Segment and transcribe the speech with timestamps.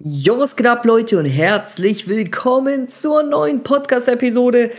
[0.00, 4.70] Jo, was geht ab, Leute, und herzlich willkommen zur neuen Podcast-Episode.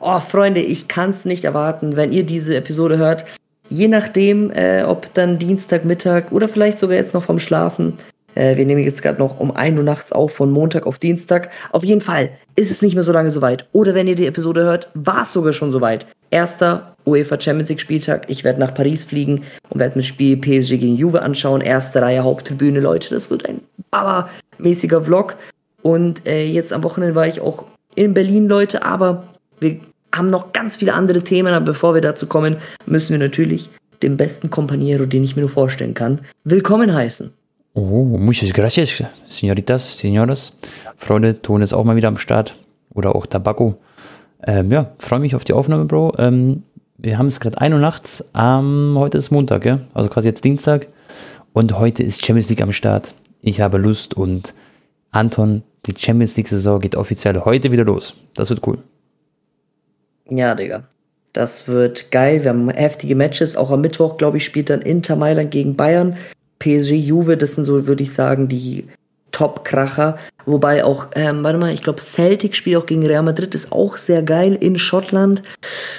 [0.00, 3.24] Oh, Freunde, ich kann es nicht erwarten, wenn ihr diese Episode hört.
[3.68, 7.94] Je nachdem, äh, ob dann Dienstagmittag oder vielleicht sogar jetzt noch vom Schlafen.
[8.36, 11.50] Äh, wir nehmen jetzt gerade noch um 1 Uhr nachts auf, von Montag auf Dienstag.
[11.72, 13.66] Auf jeden Fall ist es nicht mehr so lange soweit.
[13.72, 16.06] Oder wenn ihr die Episode hört, war es sogar schon soweit.
[16.30, 18.26] Erster UEFA Champions League Spieltag.
[18.28, 21.60] Ich werde nach Paris fliegen und werde mir das Spiel PSG gegen Juve anschauen.
[21.60, 23.10] Erste Reihe Haupttribüne, Leute.
[23.10, 25.36] Das wird ein Baba-mäßiger Vlog.
[25.82, 28.84] Und äh, jetzt am Wochenende war ich auch in Berlin, Leute.
[28.84, 29.24] Aber
[29.60, 29.80] wir
[30.14, 31.54] haben noch ganz viele andere Themen.
[31.54, 32.56] Aber bevor wir dazu kommen,
[32.86, 33.70] müssen wir natürlich
[34.02, 37.32] den besten Compañero, den ich mir nur vorstellen kann, willkommen heißen.
[37.74, 40.52] Oh, muchas gracias, señoritas, señoras.
[40.96, 42.54] Freunde, Ton ist auch mal wieder am Start.
[42.92, 43.78] Oder auch Tabako.
[44.44, 46.14] Ähm, ja, freue mich auf die Aufnahme, Bro.
[46.18, 46.62] Ähm,
[46.96, 48.24] wir haben es gerade 1 Uhr nachts.
[48.34, 49.80] Ähm, heute ist Montag, ja?
[49.94, 50.86] Also quasi jetzt Dienstag.
[51.52, 53.14] Und heute ist Champions League am Start.
[53.40, 54.54] Ich habe Lust und
[55.10, 58.14] Anton, die Champions League-Saison geht offiziell heute wieder los.
[58.34, 58.78] Das wird cool.
[60.28, 60.84] Ja, Digga.
[61.32, 62.42] Das wird geil.
[62.42, 63.56] Wir haben heftige Matches.
[63.56, 66.16] Auch am Mittwoch, glaube ich, spielt dann Inter Mailand gegen Bayern.
[66.58, 68.88] PSG, Juve, das sind so, würde ich sagen, die
[69.32, 70.18] Top-Kracher.
[70.46, 73.96] Wobei auch, ähm, warte mal, ich glaube, Celtic spielt auch gegen Real Madrid, ist auch
[73.96, 75.42] sehr geil in Schottland.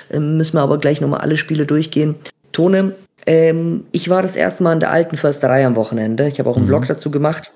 [0.09, 2.15] Ähm, müssen wir aber gleich nochmal alle Spiele durchgehen.
[2.51, 6.27] Tone, ähm, ich war das erste Mal in der alten Försterei am Wochenende.
[6.27, 6.69] Ich habe auch einen mhm.
[6.69, 7.51] Vlog dazu gemacht.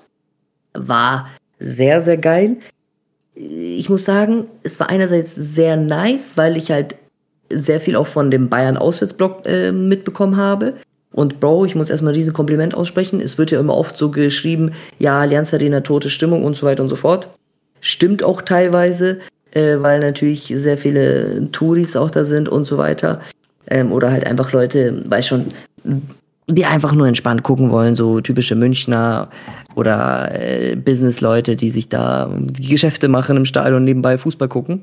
[0.72, 2.58] War sehr, sehr geil.
[3.34, 6.96] Ich muss sagen, es war einerseits sehr nice, weil ich halt
[7.50, 10.74] sehr viel auch von dem Bayern Auswärtsblock äh, mitbekommen habe.
[11.14, 13.20] Und Bro, ich muss erstmal ein riesen Kompliment aussprechen.
[13.20, 16.82] Es wird ja immer oft so geschrieben, ja, Allianz Arena, tote Stimmung und so weiter
[16.82, 17.28] und so fort.
[17.80, 19.20] Stimmt auch teilweise,
[19.52, 23.20] äh, weil natürlich sehr viele Touris auch da sind und so weiter.
[23.68, 25.52] Ähm, oder halt einfach Leute, weiß schon,
[26.48, 29.30] die einfach nur entspannt gucken wollen, so typische Münchner
[29.76, 34.82] oder äh, Business-Leute, die sich da die Geschäfte machen im Stadion und nebenbei Fußball gucken.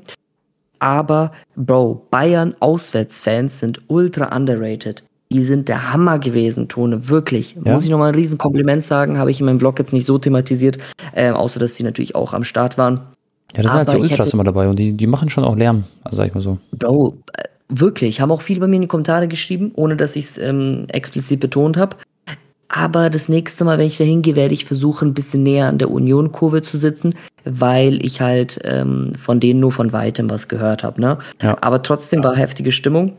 [0.78, 7.56] Aber, Bro, Bayern Auswärtsfans sind ultra underrated die sind der Hammer gewesen, Tone, wirklich.
[7.64, 7.74] Ja?
[7.74, 10.18] Muss ich nochmal ein riesen Kompliment sagen, habe ich in meinem Blog jetzt nicht so
[10.18, 10.78] thematisiert,
[11.14, 13.00] äh, außer dass die natürlich auch am Start waren.
[13.54, 15.84] Ja, das sind halt die Ultras immer dabei und die, die machen schon auch Lärm,
[16.04, 16.58] also sag ich mal so.
[16.72, 20.24] Bro, äh, wirklich, haben auch viele bei mir in die Kommentare geschrieben, ohne dass ich
[20.24, 21.96] es ähm, explizit betont habe.
[22.68, 25.76] Aber das nächste Mal, wenn ich da hingehe, werde ich versuchen, ein bisschen näher an
[25.76, 30.82] der Union-Kurve zu sitzen, weil ich halt ähm, von denen nur von weitem was gehört
[30.82, 30.98] habe.
[30.98, 31.18] Ne?
[31.42, 31.54] Ja.
[31.60, 33.12] Aber trotzdem war heftige Stimmung.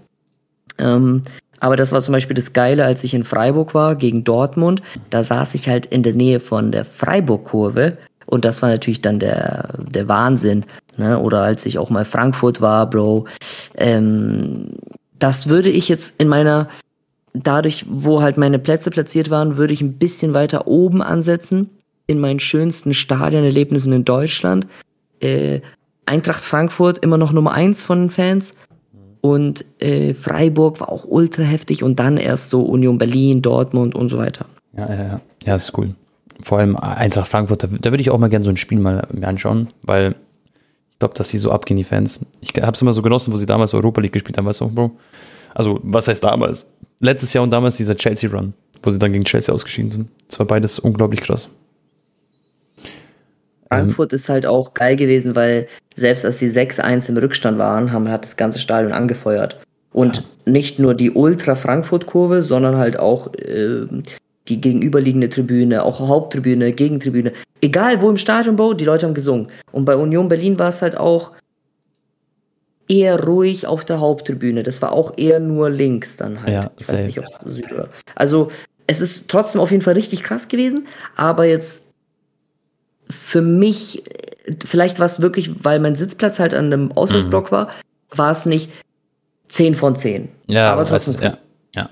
[0.80, 1.22] Ähm,
[1.64, 4.82] aber das war zum Beispiel das Geile, als ich in Freiburg war gegen Dortmund.
[5.10, 7.98] Da saß ich halt in der Nähe von der Freiburg-Kurve.
[8.26, 10.66] Und das war natürlich dann der, der Wahnsinn.
[10.98, 11.18] Ne?
[11.18, 13.28] Oder als ich auch mal Frankfurt war, Bro.
[13.78, 14.72] Ähm,
[15.18, 16.68] das würde ich jetzt in meiner,
[17.32, 21.70] dadurch, wo halt meine Plätze platziert waren, würde ich ein bisschen weiter oben ansetzen.
[22.08, 24.68] In meinen schönsten Stadionerlebnissen in Deutschland.
[25.22, 25.62] Äh,
[26.06, 28.54] Eintracht Frankfurt immer noch Nummer eins von den Fans.
[29.26, 34.10] Und äh, Freiburg war auch ultra heftig und dann erst so Union Berlin, Dortmund und
[34.10, 34.48] so weiter.
[34.76, 35.22] Ja, ja, ja.
[35.46, 35.96] Ja, ist cool.
[36.42, 39.08] Vor allem Eintracht Frankfurt, da, da würde ich auch mal gerne so ein Spiel mal
[39.14, 40.16] mir anschauen, weil
[40.92, 42.20] ich glaube, dass sie so abgehen, die Fans.
[42.42, 44.68] Ich habe es immer so genossen, wo sie damals Europa League gespielt haben, weißt du,
[44.68, 44.92] Bro?
[45.54, 46.66] Also, was heißt damals?
[47.00, 50.10] Letztes Jahr und damals dieser Chelsea-Run, wo sie dann gegen Chelsea ausgeschieden sind.
[50.28, 51.48] Das war beides unglaublich krass.
[53.76, 57.92] Frankfurt ähm, ist halt auch geil gewesen, weil selbst als die 6-1 im Rückstand waren,
[57.92, 59.60] haben, hat das ganze Stadion angefeuert.
[59.92, 60.24] Und ja.
[60.46, 63.86] nicht nur die Ultra-Frankfurt-Kurve, sondern halt auch äh,
[64.48, 67.32] die gegenüberliegende Tribüne, auch Haupttribüne, Gegentribüne.
[67.62, 69.48] Egal wo im Stadion, Bro, die Leute haben gesungen.
[69.72, 71.32] Und bei Union Berlin war es halt auch
[72.90, 74.64] eher ruhig auf der Haupttribüne.
[74.64, 76.54] Das war auch eher nur links dann halt.
[76.54, 77.90] Ja, ich weiß nicht, ob es Süd oder.
[78.16, 78.52] Also
[78.88, 81.93] es ist trotzdem auf jeden Fall richtig krass gewesen, aber jetzt
[83.14, 84.04] für mich,
[84.66, 87.56] vielleicht war es wirklich, weil mein Sitzplatz halt an einem Auswärtsblock mhm.
[87.56, 87.68] war,
[88.12, 88.70] war es nicht
[89.48, 90.30] 10 von 10.
[90.48, 91.16] Ja, aber trotzdem.
[91.16, 91.38] Weißt, ja,
[91.76, 91.90] ja.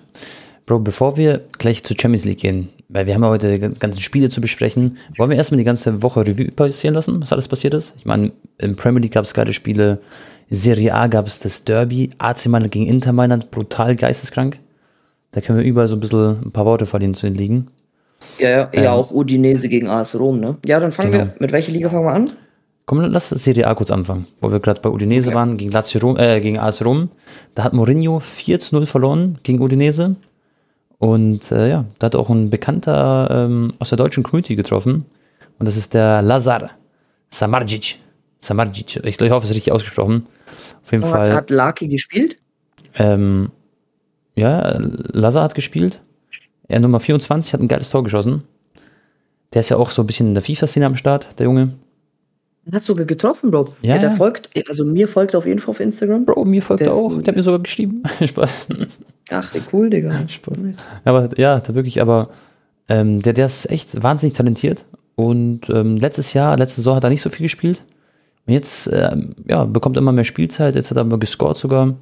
[0.65, 4.01] Bro, bevor wir gleich zur Champions League gehen, weil wir haben ja heute die ganzen
[4.01, 7.73] Spiele zu besprechen, wollen wir erstmal die ganze Woche Revue passieren lassen, was alles passiert
[7.73, 7.93] ist?
[7.97, 9.99] Ich meine, im Premier League gab es geile Spiele,
[10.49, 14.59] Serie A gab es das Derby, AC Mailand gegen Inter Mailand, brutal geisteskrank.
[15.31, 17.67] Da können wir überall so ein bisschen ein paar Worte verlieren zu den Ligen.
[18.39, 20.57] Ja, ja, ähm, ja auch Udinese gegen AS Rom, ne?
[20.65, 21.23] Ja, dann fangen genau.
[21.25, 22.31] wir, mit welcher Liga fangen wir an?
[22.85, 25.35] Komm, lass Serie A kurz anfangen, wo wir gerade bei Udinese okay.
[25.35, 27.09] waren, gegen, Lazio Rom, äh, gegen AS Rom.
[27.55, 30.15] Da hat Mourinho 4 zu 0 verloren gegen Udinese.
[30.97, 35.05] Und äh, ja, da hat auch ein Bekannter ähm, aus der deutschen Community getroffen.
[35.57, 36.71] Und das ist der Lazar
[37.29, 37.97] Samardzic.
[38.39, 38.97] Samardzic.
[39.03, 40.27] Ich, ich hoffe, es ist richtig ausgesprochen.
[40.83, 41.33] Auf jeden oh, Fall.
[41.33, 42.37] Hat Laki gespielt?
[42.95, 43.51] Ähm,
[44.35, 46.01] ja, Lazar hat gespielt.
[46.67, 48.43] Er Nummer 24 hat ein geiles Tor geschossen.
[49.53, 51.71] Der ist ja auch so ein bisschen in der FIFA-Szene am Start, der Junge.
[52.71, 53.73] Hast du sogar getroffen, Bro?
[53.81, 54.15] Ja, der, der ja.
[54.15, 56.25] folgt, also mir folgt auf jeden Fall auf Instagram.
[56.25, 57.17] Bro, mir folgt Der er auch.
[57.17, 58.03] Der hat mir sogar geschrieben.
[58.25, 58.67] Spaß.
[59.31, 60.23] Ach, wie cool, Digga.
[60.27, 60.57] Spaß.
[60.59, 60.87] Nice.
[61.03, 62.29] Aber ja, der wirklich, aber
[62.87, 64.85] ähm, der, der ist echt wahnsinnig talentiert.
[65.15, 67.83] Und ähm, letztes Jahr, letzte Saison hat er nicht so viel gespielt.
[68.45, 70.75] Und jetzt ähm, ja, bekommt er immer mehr Spielzeit.
[70.75, 71.95] Jetzt hat er aber gescored sogar.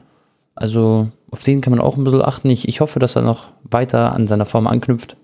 [0.60, 2.50] Also auf den kann man auch ein bisschen achten.
[2.50, 5.16] Ich, ich hoffe, dass er noch weiter an seiner Form anknüpft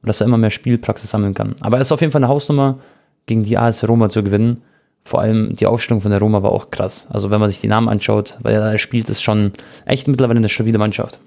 [0.00, 1.56] und dass er immer mehr Spielpraxis sammeln kann.
[1.60, 2.78] Aber er ist auf jeden Fall eine Hausnummer,
[3.26, 4.62] gegen die AS Roma zu gewinnen.
[5.02, 7.08] Vor allem die Aufstellung von der Roma war auch krass.
[7.10, 9.52] Also wenn man sich die Namen anschaut, weil er spielt, ist schon
[9.84, 11.18] echt mittlerweile eine stabile Mannschaft.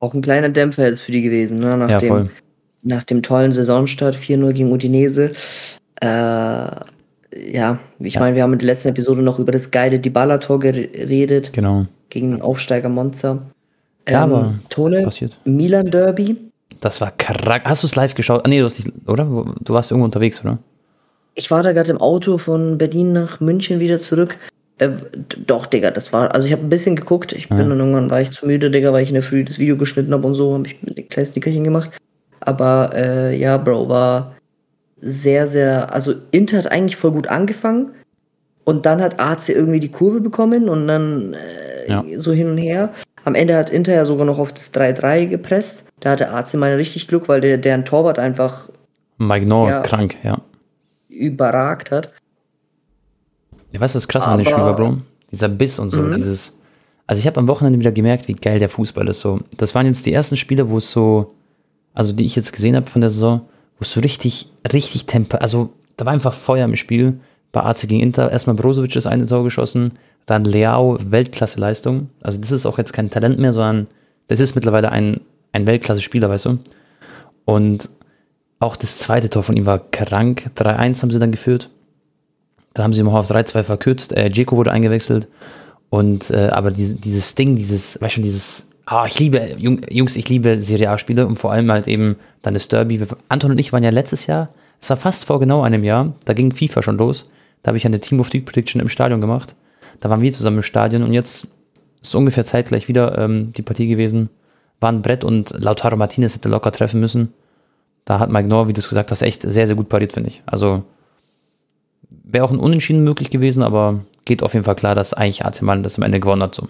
[0.00, 1.76] Auch ein kleiner Dämpfer ist für die gewesen, ne?
[1.76, 2.30] Nach, Ja, dem, voll.
[2.82, 5.30] nach dem tollen Saisonstart 4-0 gegen Udinese.
[6.00, 6.66] Äh,
[7.52, 11.52] ja, ich meine, wir haben in der letzten Episode noch über das geile Dybala-Tor geredet
[11.52, 11.86] Genau.
[12.10, 13.42] gegen den Aufsteiger Monza.
[14.08, 15.36] Ja, aber Tone, passiert.
[15.44, 16.36] Milan Derby.
[16.80, 17.62] Das war krank.
[17.64, 18.42] Hast du es live geschaut?
[18.44, 19.24] Ah, nee, du hast nicht, oder?
[19.62, 20.58] Du warst irgendwo unterwegs, oder?
[21.34, 24.36] Ich war da gerade im Auto von Berlin nach München wieder zurück.
[24.78, 24.90] Äh,
[25.46, 27.32] doch, Digga, das war, also ich habe ein bisschen geguckt.
[27.32, 29.58] Ich bin dann irgendwann, war ich zu müde, Digga, weil ich in der Früh das
[29.58, 31.90] Video geschnitten habe und so, habe ich mit den kleinen Snickerchen gemacht.
[32.40, 34.34] Aber äh, ja, Bro, war
[35.06, 37.90] sehr, sehr, also Inter hat eigentlich voll gut angefangen
[38.64, 42.02] und dann hat AC irgendwie die Kurve bekommen und dann äh, Ja.
[42.16, 42.88] so hin und her.
[43.26, 45.84] Am Ende hat Inter ja sogar noch auf das 3-3 gepresst.
[46.00, 48.68] Da hatte AC mal richtig Glück, weil der, deren Torwart einfach
[49.18, 49.80] Noah, Ja.
[49.82, 50.38] krank, ja.
[51.08, 52.12] überragt hat.
[53.72, 54.98] Ja, weißt du, das krass an war, Bro?
[55.30, 56.54] Dieser Biss und so, dieses.
[57.06, 59.20] Also ich habe am Wochenende wieder gemerkt, wie geil der Fußball ist.
[59.20, 61.34] So, das waren jetzt die ersten Spiele, wo es so,
[61.92, 63.42] also die ich jetzt gesehen habe von der Saison,
[63.84, 67.20] so richtig, richtig Tempo, also da war einfach Feuer im Spiel.
[67.52, 69.92] Bei AC gegen Inter erstmal Brozovic das eine Tor geschossen,
[70.26, 72.10] dann Leao, Weltklasse-Leistung.
[72.20, 73.86] Also das ist auch jetzt kein Talent mehr, sondern
[74.26, 75.20] das ist mittlerweile ein,
[75.52, 76.58] ein Weltklasse-Spieler, weißt du?
[77.44, 77.90] Und
[78.58, 80.50] auch das zweite Tor von ihm war krank.
[80.56, 81.70] 3-1 haben sie dann geführt.
[82.72, 84.16] Dann haben sie mal auf 3-2 verkürzt.
[84.16, 85.28] Äh, Dzeko wurde eingewechselt.
[85.90, 90.16] Und äh, aber diese, dieses Ding, dieses, weißt du, dieses, ah, ich liebe, Jung, Jungs,
[90.16, 93.00] ich liebe Serie A-Spiele und vor allem halt eben dann das Derby.
[93.28, 94.50] Anton und ich waren ja letztes Jahr,
[94.80, 97.28] es war fast vor genau einem Jahr, da ging FIFA schon los.
[97.62, 99.54] Da habe ich eine Team of the Prediction im Stadion gemacht.
[100.00, 101.48] Da waren wir zusammen im Stadion und jetzt
[102.02, 104.28] ist ungefähr zeitgleich wieder ähm, die Partie gewesen.
[104.80, 107.32] War ein Brett und Lautaro Martinez hätte locker treffen müssen.
[108.04, 110.28] Da hat Mike Noor, wie du es gesagt hast, echt sehr, sehr gut pariert, finde
[110.28, 110.42] ich.
[110.44, 110.82] Also
[112.22, 115.62] wäre auch ein Unentschieden möglich gewesen, aber geht auf jeden Fall klar, dass eigentlich AC
[115.62, 116.54] Mailand das am Ende gewonnen hat.
[116.54, 116.68] So.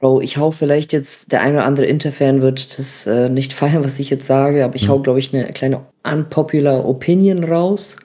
[0.00, 3.84] Bro, ich hau vielleicht jetzt, der ein oder andere Inter-Fan wird das äh, nicht feiern,
[3.84, 7.98] was ich jetzt sage, aber ich hau, glaube ich, eine kleine unpopular Opinion raus.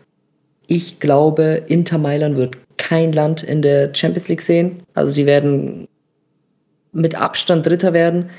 [0.68, 4.84] Ich glaube, Inter Mailand wird kein Land in der Champions League sehen.
[4.94, 5.88] Also die werden
[6.92, 8.30] mit Abstand Dritter werden.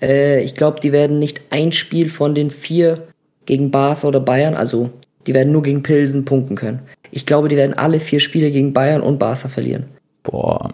[0.00, 3.08] Äh, ich glaube, die werden nicht ein Spiel von den vier
[3.44, 4.90] gegen Barca oder Bayern, also
[5.26, 6.80] die werden nur gegen Pilsen punkten können.
[7.10, 9.86] Ich glaube, die werden alle vier Spiele gegen Bayern und Barca verlieren.
[10.22, 10.72] Boah.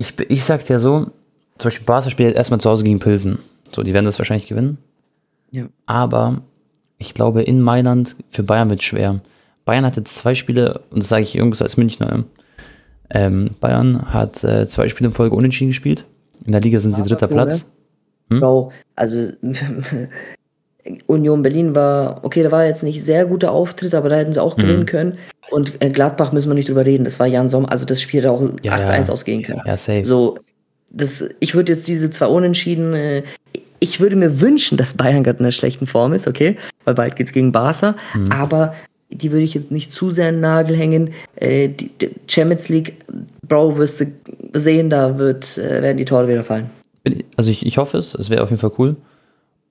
[0.00, 1.10] Ich, ich sag's ja so,
[1.58, 3.38] zum Beispiel Barca spielt jetzt erstmal zu Hause gegen Pilsen.
[3.70, 4.78] So, die werden das wahrscheinlich gewinnen.
[5.50, 5.66] Ja.
[5.84, 6.40] Aber
[6.96, 9.20] ich glaube, in Mailand für Bayern wird schwer.
[9.66, 12.24] Bayern hatte zwei Spiele, und das sage ich Jungs als Münchner, ne?
[13.10, 16.06] ähm, Bayern hat äh, zwei Spiele in Folge unentschieden gespielt.
[16.46, 17.28] In der Liga sind sie dritter?
[17.28, 17.66] Platz.
[18.30, 19.28] Bro, also
[21.06, 24.42] Union Berlin war, okay, da war jetzt nicht sehr guter Auftritt, aber da hätten sie
[24.42, 24.62] auch Mhm.
[24.62, 25.18] gewinnen können.
[25.50, 27.04] Und äh, Gladbach müssen wir nicht drüber reden.
[27.04, 29.12] Das war Jan Sommer, also das Spiel hätte auch Ja, 8-1 ja.
[29.12, 29.62] ausgehen können.
[29.66, 30.04] Ja, safe.
[30.04, 30.38] So,
[30.90, 33.22] das, ich würde jetzt diese zwei Unentschieden, äh,
[33.80, 36.56] ich würde mir wünschen, dass Bayern gerade in einer schlechten Form ist, okay?
[36.84, 37.96] Weil bald geht's gegen Barca.
[38.14, 38.30] Mhm.
[38.30, 38.74] Aber
[39.10, 41.10] die würde ich jetzt nicht zu sehr in den Nagel hängen.
[41.36, 42.96] Äh, die, die Champions League,
[43.46, 44.06] Bro, wirst du
[44.52, 46.70] sehen, da wird, äh, werden die Tore wieder fallen.
[47.36, 48.96] Also ich, ich hoffe es, es wäre auf jeden Fall cool.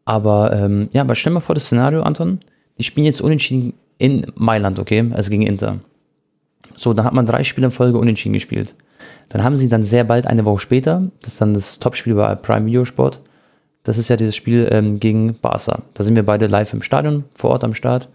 [0.06, 2.40] Aber ähm, ja, aber stell mal vor das Szenario, Anton.
[2.80, 5.12] Die spielen jetzt unentschieden in Mailand, okay?
[5.14, 5.80] Also gegen Inter.
[6.76, 8.74] So, dann hat man drei Spiele in Folge unentschieden gespielt.
[9.28, 12.34] Dann haben sie dann sehr bald, eine Woche später, das ist dann das Topspiel bei
[12.36, 13.20] Prime Video Sport.
[13.84, 15.84] Das ist ja dieses Spiel ähm, gegen Barca.
[15.94, 18.10] Da sind wir beide live im Stadion, vor Ort am Start.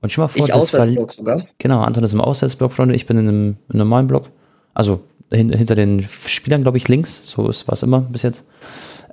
[0.00, 1.46] Und schon mal vor, Ich das Auswärtsblock sogar.
[1.58, 2.94] Genau, Anton ist im Auswärtsblock, Freunde.
[2.94, 4.28] Ich bin in einem, im normalen Block.
[4.74, 5.00] Also
[5.32, 7.22] hin, hinter den Spielern, glaube ich, links.
[7.24, 8.44] So ist was immer bis jetzt.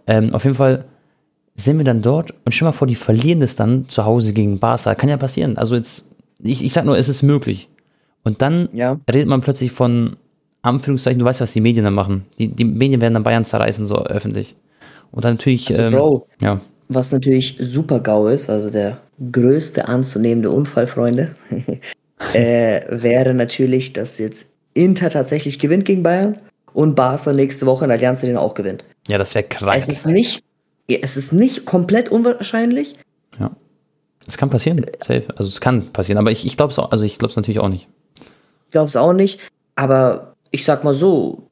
[0.07, 0.85] Ähm, auf jeden Fall
[1.55, 4.59] sind wir dann dort und stell mal vor, die verlieren das dann zu Hause gegen
[4.59, 4.95] Barca.
[4.95, 5.57] Kann ja passieren.
[5.57, 6.05] Also jetzt,
[6.43, 7.69] ich, ich sag nur, es ist möglich.
[8.23, 8.99] Und dann Ja.
[9.11, 10.15] redet man plötzlich von
[10.61, 12.25] Anführungszeichen, du weißt, was die Medien dann machen.
[12.37, 14.55] Die, die Medien werden dann Bayern zerreißen, so öffentlich.
[15.11, 16.27] Und dann natürlich, Also, ähm, Bro.
[16.41, 18.99] ja, Was natürlich super GAU ist, also der
[19.31, 21.33] größte anzunehmende Unfall, Freunde,
[22.33, 26.37] äh, wäre natürlich, dass jetzt Inter tatsächlich gewinnt gegen Bayern
[26.73, 28.85] und Barca nächste Woche in Allianz den auch gewinnt.
[29.07, 29.75] ja, das wäre krass.
[29.77, 30.43] Es ist nicht,
[30.87, 32.95] es ist nicht komplett unwahrscheinlich.
[34.27, 35.25] Es kann passieren, safe.
[35.35, 37.69] Also es kann passieren, aber ich, ich glaube es also ich glaube es natürlich auch
[37.69, 37.87] nicht.
[38.67, 39.39] Ich glaube es auch nicht,
[39.75, 41.47] aber ich sag mal so,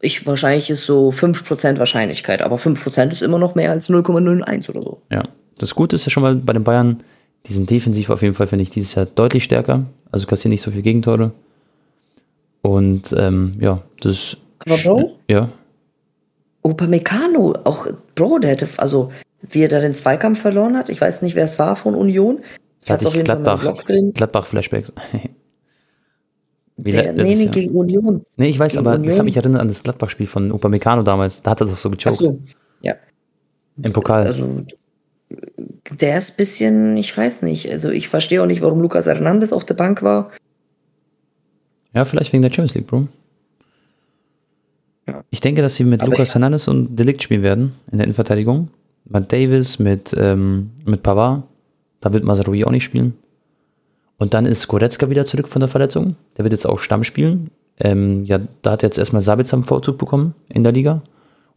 [0.00, 4.82] ich wahrscheinlich ist so 5% Wahrscheinlichkeit, aber 5% ist immer noch mehr als 0,01 oder
[4.82, 5.00] so.
[5.10, 5.24] Ja.
[5.58, 7.02] Das Gute ist ja schon mal bei den Bayern,
[7.46, 9.84] die sind defensiv auf jeden Fall, finde ich, dieses Jahr deutlich stärker.
[10.10, 11.32] Also kassieren nicht so viele Gegentore.
[12.62, 14.36] Und ähm, ja, das.
[14.60, 15.12] Aber Bro?
[15.28, 15.48] Ja.
[16.62, 19.12] Upamecano, auch Bro, der hätte, also
[19.50, 22.40] wie er da den Zweikampf verloren hat, ich weiß nicht, wer es war von Union.
[22.82, 24.12] Ich hatte auf jeden Gladbach, Fall Blog drin.
[24.12, 24.92] Gladbach-Flashbacks.
[26.76, 28.24] Der, nee, nee, gegen Union.
[28.36, 29.08] Nee, ich weiß, gegen aber Union.
[29.08, 31.40] das hat mich erinnert an das Gladbach-Spiel von Upamecano damals.
[31.42, 32.16] Da hat er doch so gechoked.
[32.16, 32.38] Ach so,
[32.82, 32.96] ja.
[33.80, 34.26] Im Pokal.
[34.26, 34.64] Also,
[35.92, 37.70] der ist ein bisschen, ich weiß nicht.
[37.70, 40.32] Also, ich verstehe auch nicht, warum Lucas Hernandez auf der Bank war.
[41.94, 43.06] Ja, vielleicht wegen der Champions League, Bro.
[45.06, 45.22] Ja.
[45.30, 48.68] Ich denke, dass sie mit aber Lucas Hernandez und Delikt spielen werden in der Innenverteidigung.
[49.04, 51.44] Mit Davis, mit, ähm, mit Pavard.
[52.00, 53.14] Da wird Mazarui auch nicht spielen.
[54.18, 56.16] Und dann ist Goretzka wieder zurück von der Verletzung.
[56.36, 57.50] Der wird jetzt auch Stamm spielen.
[57.78, 61.02] Ähm, ja, da hat jetzt erstmal Sabitzer einen Vorzug bekommen in der Liga.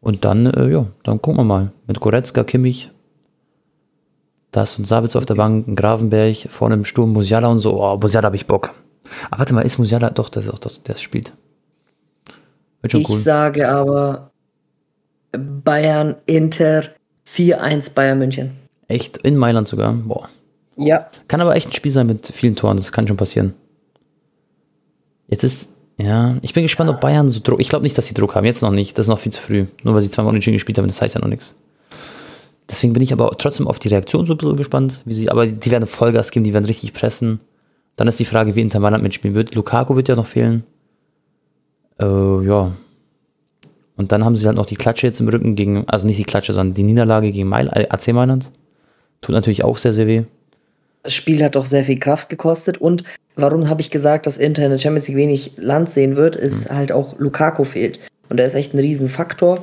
[0.01, 1.72] Und dann, äh, ja, dann gucken wir mal.
[1.86, 2.89] Mit Goretzka, Kimmich,
[4.51, 7.84] das und Sabitzer auf der Bank, Gravenberg, vorne im Sturm, Musiala und so.
[7.84, 8.74] Oh, Musiala habe ich Bock.
[9.30, 11.34] Aber warte mal, ist Musiala doch, der, doch, der spielt.
[12.82, 13.16] ich cool.
[13.16, 14.32] sage aber
[15.32, 16.84] Bayern, Inter,
[17.28, 18.52] 4-1 Bayern München.
[18.88, 19.18] Echt?
[19.18, 19.94] In Mailand sogar?
[19.94, 20.30] Boah.
[20.78, 21.10] Ja.
[21.28, 23.54] Kann aber echt ein Spiel sein mit vielen Toren, das kann schon passieren.
[25.28, 28.14] Jetzt ist, ja, ich bin gespannt, ob Bayern so Druck, ich glaube nicht, dass sie
[28.14, 29.66] Druck haben, jetzt noch nicht, das ist noch viel zu früh.
[29.84, 31.56] Nur weil sie zweimal unentschieden gespielt haben, das heißt ja noch nichts.
[32.70, 35.48] Deswegen bin ich aber trotzdem auf die Reaktion so ein bisschen gespannt, wie sie, aber
[35.48, 37.40] die werden Vollgas geben, die werden richtig pressen.
[37.96, 39.56] Dann ist die Frage, wie Inter Mailand mitspielen wird.
[39.56, 40.64] Lukaku wird ja noch fehlen.
[42.00, 42.06] Äh,
[42.46, 42.72] ja.
[43.98, 46.24] Und dann haben sie halt noch die Klatsche jetzt im Rücken gegen, also nicht die
[46.24, 48.51] Klatsche, sondern die Niederlage gegen Mail, AC Mailand.
[49.22, 50.24] Tut natürlich auch sehr, sehr weh.
[51.04, 53.04] Das Spiel hat doch sehr viel Kraft gekostet und
[53.36, 56.70] warum habe ich gesagt, dass Inter in der Champions League wenig Land sehen wird, ist
[56.70, 56.75] mhm.
[56.75, 58.00] halt auch Lukaku fehlt.
[58.30, 59.60] Und der ist echt ein Riesenfaktor.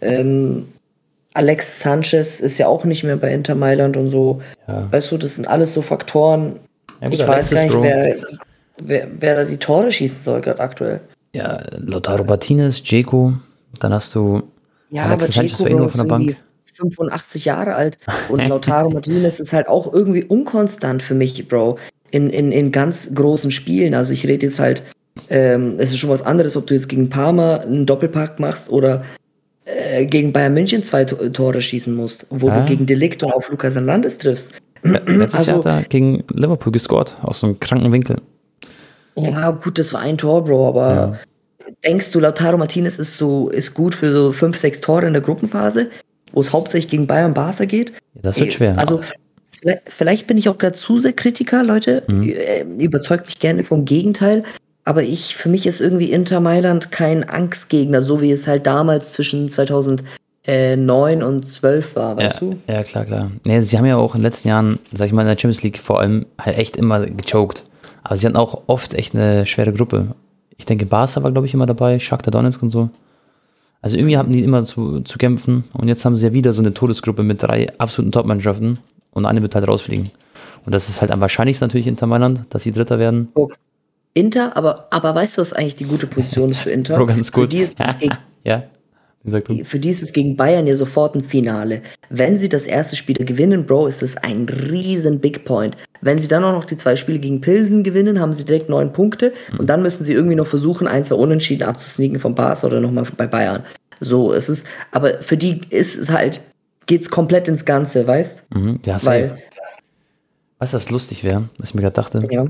[0.00, 0.68] Ähm,
[1.34, 4.40] Alex Sanchez ist ja auch nicht mehr bei Inter Mailand und so.
[4.66, 4.90] Ja.
[4.90, 6.60] Weißt du, das sind alles so Faktoren.
[7.00, 8.16] Ja, gut, ich weiß gar nicht, wer,
[8.82, 11.00] wer, wer, da die Tore schießen soll, gerade aktuell.
[11.34, 13.34] Ja, Lautaro Martinez, Jeko,
[13.78, 14.42] dann hast du
[14.90, 16.36] ja, Alexis Sanchez war eh nur von der Bank.
[16.74, 21.78] 85 Jahre alt und Lautaro Martinez ist halt auch irgendwie unkonstant für mich, Bro,
[22.10, 23.94] in, in, in ganz großen Spielen.
[23.94, 24.82] Also ich rede jetzt halt,
[25.30, 29.04] ähm, es ist schon was anderes, ob du jetzt gegen Parma einen Doppelpack machst oder
[29.64, 32.60] äh, gegen Bayern München zwei Tore schießen musst, wo ja.
[32.60, 34.52] du gegen Delikt und auf Lukas Hernandez triffst.
[34.82, 38.18] Letztes also, Jahr hat er gegen Liverpool gescored, aus so einem kranken Winkel.
[39.16, 41.18] Ja, gut, das war ein Tor, Bro, aber ja.
[41.84, 45.22] Denkst du, Lautaro Martinez ist so, ist gut für so fünf, sechs Tore in der
[45.22, 45.90] Gruppenphase?
[46.32, 47.90] wo es hauptsächlich gegen Bayern Barca geht.
[47.90, 48.78] Ja, das wird schwer.
[48.78, 49.00] Also
[49.50, 52.02] vielleicht, vielleicht bin ich auch gerade zu sehr Kritiker, Leute.
[52.08, 52.22] Mhm.
[52.28, 54.44] Äh, überzeugt mich gerne vom Gegenteil.
[54.84, 59.14] Aber ich, für mich ist irgendwie Inter Mailand kein Angstgegner, so wie es halt damals
[59.14, 60.04] zwischen 2009
[61.22, 62.56] und 12 war, weißt ja, du?
[62.68, 63.30] Ja, klar, klar.
[63.44, 65.62] Nee, sie haben ja auch in den letzten Jahren, sag ich mal, in der Champions
[65.64, 67.64] League vor allem halt echt immer gechoked.
[68.04, 70.14] Aber sie hatten auch oft echt eine schwere Gruppe.
[70.58, 72.90] Ich denke, Barca war, glaube ich, immer dabei, Shakhtar Donetsk und so.
[73.82, 76.60] Also irgendwie hatten die immer zu, zu kämpfen und jetzt haben sie ja wieder so
[76.60, 78.78] eine Todesgruppe mit drei absoluten Top-Mannschaften
[79.12, 80.10] und eine wird halt rausfliegen.
[80.64, 83.28] Und das ist halt am wahrscheinlichsten natürlich Inter Mailand, dass sie Dritter werden.
[83.34, 83.54] Okay.
[84.14, 86.96] Inter, aber, aber weißt du, was eigentlich die gute Position ist für Inter?
[86.98, 87.44] Bro, ganz gut.
[87.44, 87.78] Für die ist
[88.44, 88.62] ja.
[89.64, 91.82] Für die ist es gegen Bayern ja sofort ein Finale.
[92.10, 95.76] Wenn sie das erste Spiel gewinnen, Bro, ist das ein riesen Big Point.
[96.00, 98.92] Wenn sie dann auch noch die zwei Spiele gegen Pilsen gewinnen, haben sie direkt neun
[98.92, 99.60] Punkte mhm.
[99.60, 103.06] und dann müssen sie irgendwie noch versuchen, ein, zwei Unentschieden abzusneaken vom Barca oder nochmal
[103.16, 103.64] bei Bayern.
[104.00, 104.64] So ist es.
[104.92, 106.40] Aber für die ist es halt,
[106.86, 108.44] geht's komplett ins Ganze, weißt?
[108.54, 109.38] Mhm, ja, Weil,
[110.58, 112.26] Weißt du, was lustig wäre, was ich mir gerade dachte?
[112.30, 112.46] Ja.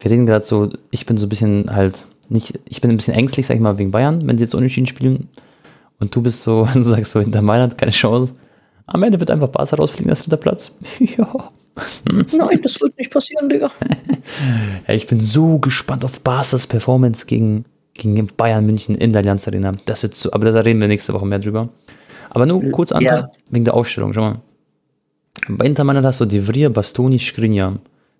[0.00, 3.14] Wir reden gerade so, ich bin so ein bisschen halt nicht, ich bin ein bisschen
[3.14, 5.28] ängstlich, sag ich mal, wegen Bayern, wenn sie jetzt unentschieden spielen.
[5.98, 8.34] Und du bist so, du sagst so, hinter Mailand keine Chance.
[8.86, 10.72] Am Ende wird einfach Barca rausfliegen, das dritter Platz.
[10.98, 11.28] ja.
[12.36, 13.70] Nein, das wird nicht passieren, Digga.
[14.88, 19.48] ja, ich bin so gespannt auf Barca's Performance gegen, gegen Bayern München in der Allianz
[19.48, 19.72] Arena.
[19.86, 21.70] Das wird so, aber da reden wir nächste Woche mehr drüber.
[22.28, 23.30] Aber nur kurz an, ja.
[23.50, 24.40] wegen der Aufstellung, schau mal.
[25.48, 27.78] Bei Inter Mailand hast du Di Vria, Bastoni, Skriniar.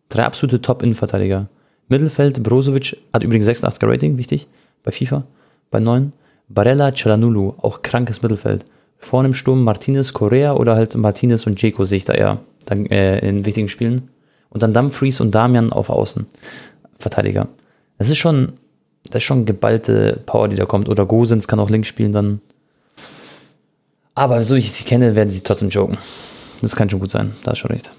[0.09, 1.49] Drei absolute Top-Innenverteidiger.
[1.89, 4.47] Mittelfeld, Brozovic hat übrigens 86er Rating, wichtig,
[4.83, 5.25] bei FIFA,
[5.71, 6.13] bei 9.
[6.55, 8.65] Barella Cialanulu, auch krankes Mittelfeld.
[8.99, 12.87] Vorne im Sturm Martinez, Correa oder halt Martinez und Jeko sehe ich da eher dann,
[12.87, 14.09] äh, in wichtigen Spielen.
[14.51, 16.27] Und dann Dumfries und Damian auf Außen.
[16.99, 17.49] Verteidiger.
[17.99, 18.53] Das ist schon,
[19.05, 20.89] das ist schon geballte Power, die da kommt.
[20.89, 22.41] Oder Gosens kann auch links spielen dann.
[24.15, 25.97] Aber so ich sie kenne, werden sie trotzdem joken.
[26.61, 27.33] Das kann schon gut sein.
[27.45, 27.91] Da ist schon recht.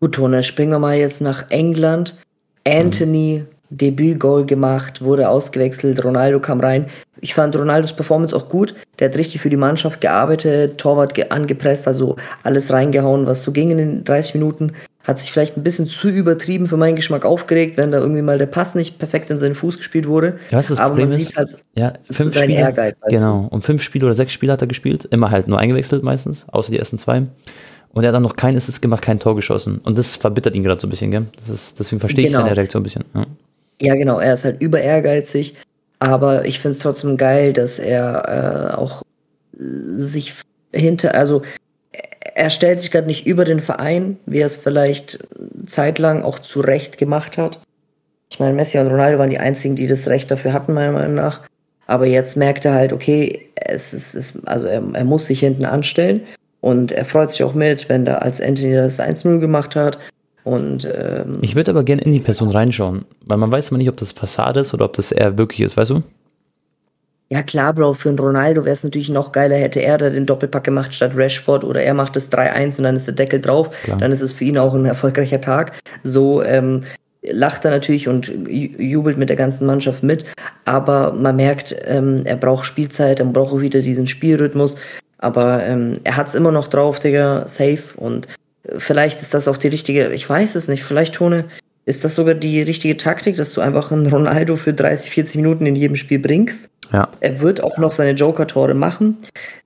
[0.00, 2.16] Gut, Tone, springen wir mal jetzt nach England.
[2.66, 3.59] Anthony, mhm.
[3.70, 6.86] Debütgoal gemacht, wurde ausgewechselt, Ronaldo kam rein.
[7.20, 8.74] Ich fand Ronaldos Performance auch gut.
[8.98, 13.52] Der hat richtig für die Mannschaft gearbeitet, Torwart ge angepresst, also alles reingehauen, was so
[13.52, 14.72] ging in den 30 Minuten.
[15.04, 18.38] Hat sich vielleicht ein bisschen zu übertrieben für meinen Geschmack aufgeregt, wenn da irgendwie mal
[18.38, 20.38] der Pass nicht perfekt in seinen Fuß gespielt wurde.
[20.50, 22.96] Ja, was das Aber Problem man ist, sieht halt ja, fünf seinen Spiele, Ehrgeiz.
[23.06, 25.06] Genau, und fünf Spiele oder sechs Spiele hat er gespielt.
[25.10, 27.22] Immer halt nur eingewechselt meistens, außer die ersten zwei.
[27.92, 29.78] Und er hat dann noch kein Assist gemacht, kein Tor geschossen.
[29.84, 31.26] Und das verbittert ihn gerade so ein bisschen, gell?
[31.38, 32.38] Das ist, deswegen verstehe genau.
[32.38, 33.04] ich seine Reaktion ein bisschen.
[33.14, 33.26] Ja.
[33.80, 33.94] Ja.
[33.94, 35.56] genau, er ist halt über ehrgeizig.
[35.98, 39.02] Aber ich finde es trotzdem geil, dass er äh, auch
[39.58, 40.34] sich
[40.72, 41.42] hinter, also
[42.34, 45.18] er stellt sich gerade nicht über den Verein, wie er es vielleicht
[45.66, 47.60] zeitlang auch zu Recht gemacht hat.
[48.30, 51.14] Ich meine, Messi und Ronaldo waren die einzigen, die das Recht dafür hatten, meiner Meinung
[51.14, 51.42] nach.
[51.86, 55.64] Aber jetzt merkt er halt, okay, es ist, es, also er, er muss sich hinten
[55.64, 56.22] anstellen
[56.60, 59.98] und er freut sich auch mit, wenn da als Anthony das 1-0 gemacht hat.
[60.44, 63.88] Und, ähm, ich würde aber gerne in die Person reinschauen, weil man weiß immer nicht,
[63.88, 66.02] ob das Fassade ist oder ob das er wirklich ist, weißt du?
[67.32, 70.26] Ja klar, Bro, für einen Ronaldo wäre es natürlich noch geiler, hätte er da den
[70.26, 73.70] Doppelpack gemacht statt Rashford oder er macht das 3-1 und dann ist der Deckel drauf.
[73.84, 73.98] Klar.
[73.98, 75.72] Dann ist es für ihn auch ein erfolgreicher Tag.
[76.02, 76.80] So ähm,
[77.22, 80.24] lacht er natürlich und jubelt mit der ganzen Mannschaft mit,
[80.64, 84.74] aber man merkt, ähm, er braucht Spielzeit, er braucht auch wieder diesen Spielrhythmus.
[85.18, 87.82] Aber ähm, er hat es immer noch drauf, Digga, safe.
[87.96, 88.26] Und
[88.78, 91.44] vielleicht ist das auch die richtige, ich weiß es nicht, vielleicht, Tone,
[91.86, 95.66] ist das sogar die richtige Taktik, dass du einfach einen Ronaldo für 30, 40 Minuten
[95.66, 96.68] in jedem Spiel bringst.
[96.92, 97.08] Ja.
[97.20, 99.18] Er wird auch noch seine Joker-Tore machen,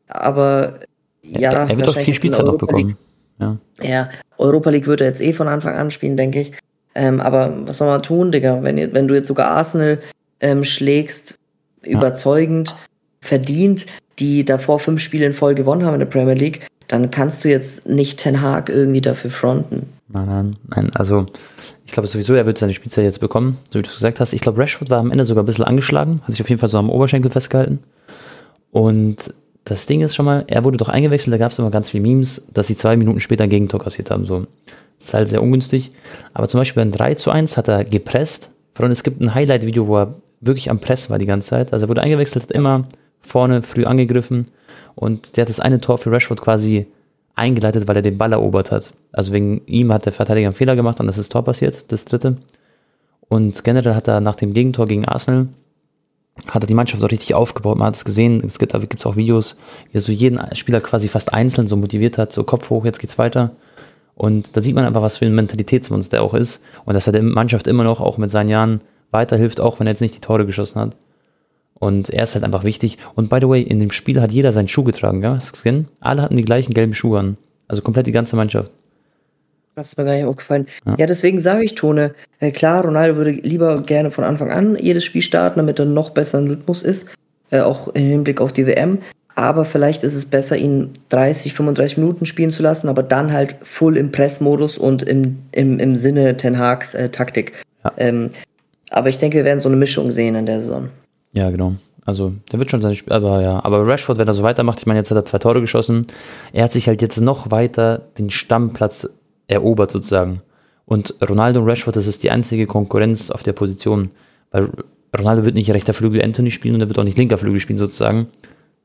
[0.08, 0.80] aber
[1.22, 1.52] ja.
[1.52, 2.96] Er, er wird auch viel Spielzeit noch bekommen.
[3.40, 3.58] Ja.
[3.82, 6.52] ja, Europa League wird er jetzt eh von Anfang an spielen, denke ich.
[6.94, 8.62] Ähm, aber was soll man tun, Digga?
[8.62, 9.98] Wenn, wenn du jetzt sogar Arsenal
[10.40, 11.36] ähm, schlägst,
[11.82, 12.76] überzeugend, ja.
[13.20, 13.86] verdient,
[14.18, 17.48] die davor fünf Spiele in Folge gewonnen haben in der Premier League, dann kannst du
[17.48, 19.86] jetzt nicht Ten Hag irgendwie dafür fronten.
[20.08, 20.90] Nein, nein, nein.
[20.94, 21.26] Also
[21.86, 24.32] ich glaube sowieso, er wird seine Spielzeit jetzt bekommen, so wie du es gesagt hast.
[24.32, 26.68] Ich glaube, Rashford war am Ende sogar ein bisschen angeschlagen, hat sich auf jeden Fall
[26.68, 27.80] so am Oberschenkel festgehalten.
[28.70, 29.32] Und
[29.64, 32.02] das Ding ist schon mal, er wurde doch eingewechselt, da gab es immer ganz viele
[32.02, 34.24] Memes, dass sie zwei Minuten später ein Gegentor kassiert haben.
[34.24, 34.46] So.
[34.98, 35.90] Das ist halt sehr ungünstig.
[36.32, 38.50] Aber zum Beispiel beim 3 zu 1 hat er gepresst.
[38.74, 41.72] Freunde, es gibt ein Highlight-Video, wo er wirklich am Press war die ganze Zeit.
[41.72, 42.86] Also er wurde eingewechselt, hat immer
[43.24, 44.46] vorne früh angegriffen
[44.94, 46.86] und der hat das eine Tor für Rashford quasi
[47.34, 48.92] eingeleitet, weil er den Ball erobert hat.
[49.12, 52.04] Also wegen ihm hat der Verteidiger einen Fehler gemacht und das ist Tor passiert, das
[52.04, 52.36] dritte.
[53.28, 55.48] Und generell hat er nach dem Gegentor gegen Arsenal
[56.48, 57.78] hat er die Mannschaft so richtig aufgebaut.
[57.78, 59.56] Man hat es gesehen, es gibt es auch Videos,
[59.90, 62.98] wie er so jeden Spieler quasi fast einzeln so motiviert hat, so Kopf hoch, jetzt
[62.98, 63.52] geht's weiter.
[64.16, 66.62] Und da sieht man einfach, was für ein Mentalitätsmonster er auch ist.
[66.84, 69.92] Und dass er der Mannschaft immer noch, auch mit seinen Jahren, weiterhilft, auch wenn er
[69.92, 70.96] jetzt nicht die Tore geschossen hat.
[71.84, 72.96] Und er ist halt einfach wichtig.
[73.14, 75.38] Und by the way, in dem Spiel hat jeder seinen Schuh getragen, ja?
[75.38, 75.86] Skin.
[76.00, 77.36] Alle hatten die gleichen gelben Schuhe an.
[77.68, 78.70] Also komplett die ganze Mannschaft.
[79.74, 80.66] Das ist mir gar nicht aufgefallen.
[80.86, 84.78] Ja, ja deswegen sage ich, Tone, äh, klar, Ronaldo würde lieber gerne von Anfang an
[84.80, 87.08] jedes Spiel starten, damit er noch besser im Rhythmus ist.
[87.50, 89.00] Äh, auch im Hinblick auf die WM.
[89.34, 93.56] Aber vielleicht ist es besser, ihn 30, 35 Minuten spielen zu lassen, aber dann halt
[93.60, 97.52] voll im Pressmodus und im, im, im Sinne Ten Hags äh, Taktik.
[97.84, 97.92] Ja.
[97.98, 98.30] Ähm,
[98.88, 100.88] aber ich denke, wir werden so eine Mischung sehen in der Saison.
[101.34, 101.74] Ja, genau.
[102.06, 103.64] Also, der wird schon sein Spiel, aber ja.
[103.64, 106.06] Aber Rashford, wenn er so weitermacht, ich meine, jetzt hat er zwei Tore geschossen.
[106.52, 109.08] Er hat sich halt jetzt noch weiter den Stammplatz
[109.48, 110.42] erobert, sozusagen.
[110.86, 114.10] Und Ronaldo und Rashford, das ist die einzige Konkurrenz auf der Position.
[114.50, 114.68] Weil
[115.16, 117.78] Ronaldo wird nicht rechter Flügel Anthony spielen und er wird auch nicht linker Flügel spielen,
[117.78, 118.28] sozusagen.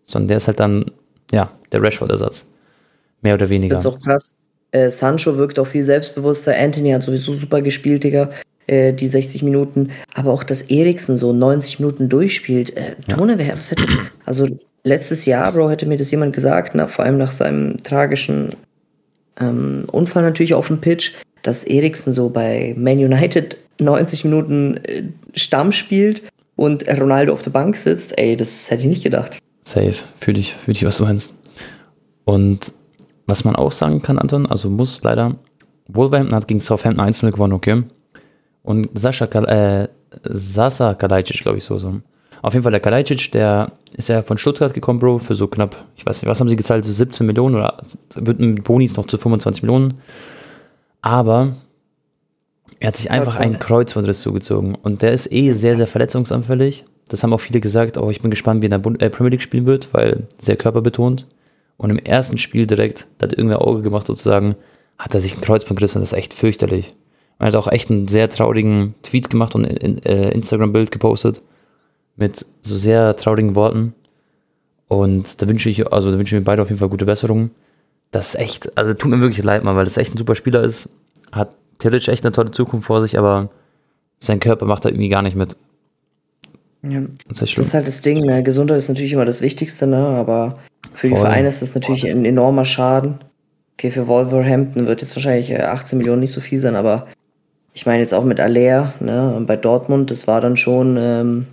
[0.05, 0.85] Sondern der ist halt dann,
[1.31, 2.45] ja, der Rashford-Ersatz.
[3.21, 3.75] Mehr oder weniger.
[3.75, 4.33] Das ist auch krass.
[4.71, 6.55] Äh, Sancho wirkt auch viel selbstbewusster.
[6.57, 8.29] Anthony hat sowieso super gespielt, Digga.
[8.69, 12.77] Äh, die 60 Minuten, aber auch, dass Eriksen so 90 Minuten durchspielt.
[12.77, 13.87] Äh, Tone, wer, was hätte,
[14.27, 14.45] also
[14.83, 18.49] letztes Jahr, Bro, hätte mir das jemand gesagt, na, vor allem nach seinem tragischen
[19.39, 25.01] ähm, Unfall natürlich auf dem Pitch, dass Eriksen so bei Man United 90 Minuten äh,
[25.33, 26.21] Stamm spielt
[26.55, 28.19] und Ronaldo auf der Bank sitzt.
[28.19, 29.39] Ey, das hätte ich nicht gedacht.
[29.63, 31.33] Safe, fühle ich, fühl ich, was du meinst.
[32.23, 32.71] Und
[33.25, 35.37] was man auch sagen kann, Anton, also muss leider,
[35.87, 37.83] Wolverhampton hat gegen Southampton 1-0 gewonnen, okay?
[38.69, 39.87] Und Sascha, äh,
[40.25, 42.01] Sasa Kalajdzic, glaube ich, so, so.
[42.43, 45.75] Auf jeden Fall der Kalajdzic, der ist ja von Stuttgart gekommen, Bro, für so knapp,
[45.97, 47.77] ich weiß nicht, was haben sie gezahlt, so 17 Millionen oder
[48.13, 49.95] wird mit Bonis noch zu 25 Millionen.
[51.01, 51.55] Aber
[52.79, 56.85] er hat sich einfach einen Kreuzbandriss zugezogen und der ist eh sehr, sehr verletzungsanfällig.
[57.07, 59.09] Das haben auch viele gesagt, oh, ich bin gespannt, wie er in der Bund äh,
[59.09, 61.25] Premier League spielen wird, weil sehr körperbetont.
[61.77, 64.53] Und im ersten Spiel direkt, da hat irgendwer Auge gemacht sozusagen,
[64.99, 66.93] hat er sich einen Kreuzbandriss und das ist echt fürchterlich.
[67.39, 71.41] Man hat auch echt einen sehr traurigen Tweet gemacht und ein äh, Instagram-Bild gepostet
[72.17, 73.95] mit so sehr traurigen Worten.
[74.89, 77.51] Und da wünsche ich, also da wünsche ich mir beide auf jeden Fall gute Besserung.
[78.11, 80.61] Das ist echt, also tut mir wirklich leid mal, weil das echt ein super Spieler
[80.61, 80.89] ist.
[81.31, 83.49] hat Tillich echt eine tolle Zukunft vor sich, aber
[84.19, 85.55] sein Körper macht da irgendwie gar nicht mit.
[86.81, 87.01] Ja.
[87.29, 88.43] Das ist, das ist halt das Ding, ne?
[88.43, 89.97] Gesundheit ist natürlich immer das Wichtigste, ne?
[89.97, 90.59] aber
[90.93, 91.17] für Voll.
[91.17, 93.19] die Vereine ist das natürlich ein enormer Schaden.
[93.73, 97.07] Okay, für Wolverhampton wird jetzt wahrscheinlich 18 äh, Millionen nicht so viel sein, aber
[97.79, 101.45] ich meine jetzt auch mit Aller, ne, bei Dortmund, das war dann schon, ähm,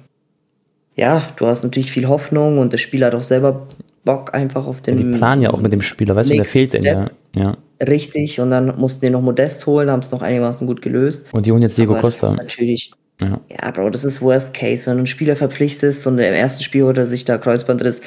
[0.97, 3.69] ja, du hast natürlich viel Hoffnung und der Spieler hat auch selber
[4.05, 4.97] Bock einfach auf den.
[4.97, 7.07] Die planen ja auch mit dem Spieler, weißt du, der fehlt denn ja.
[7.37, 7.57] ja.
[7.81, 11.27] Richtig, und dann mussten die noch Modest holen, haben es noch einigermaßen gut gelöst.
[11.31, 12.27] Und die holen jetzt Diego Aber Costa.
[12.27, 12.91] Das ist natürlich,
[13.23, 13.41] ja.
[13.49, 16.83] ja, Bro, das ist Worst Case, wenn du einen Spieler verpflichtest und im ersten Spiel
[16.83, 18.01] oder sich da Kreuzbandriss.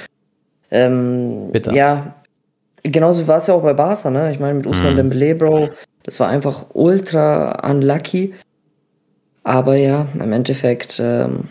[0.71, 1.71] Ähm, Bitte.
[1.71, 2.15] Ja,
[2.84, 4.34] genauso war es ja auch bei Barca, ne?
[4.34, 4.97] Ich meine, mit Usman mm.
[4.97, 5.69] Dembele, Bro,
[6.10, 8.34] das war einfach ultra unlucky.
[9.43, 11.43] Aber ja, im Endeffekt, ähm,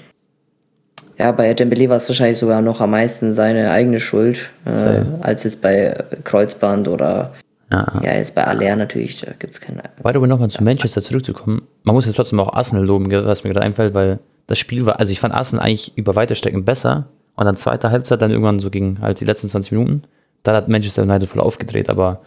[1.17, 5.45] ja, bei Dembele war es wahrscheinlich sogar noch am meisten seine eigene Schuld, äh, als
[5.45, 7.35] jetzt bei Kreuzband oder
[7.71, 9.85] ja, ja jetzt bei Aller natürlich, da gibt es keine.
[10.03, 11.63] Weiter nochmal zu Manchester zurückzukommen.
[11.85, 14.19] Man muss jetzt trotzdem auch Arsenal loben, was mir gerade einfällt, weil
[14.49, 17.93] das Spiel war, also ich fand Arsenal eigentlich über weite Strecken besser und dann zweite
[17.93, 20.03] Halbzeit dann irgendwann so gegen halt die letzten 20 Minuten.
[20.43, 22.21] Da hat Manchester United voll aufgedreht, aber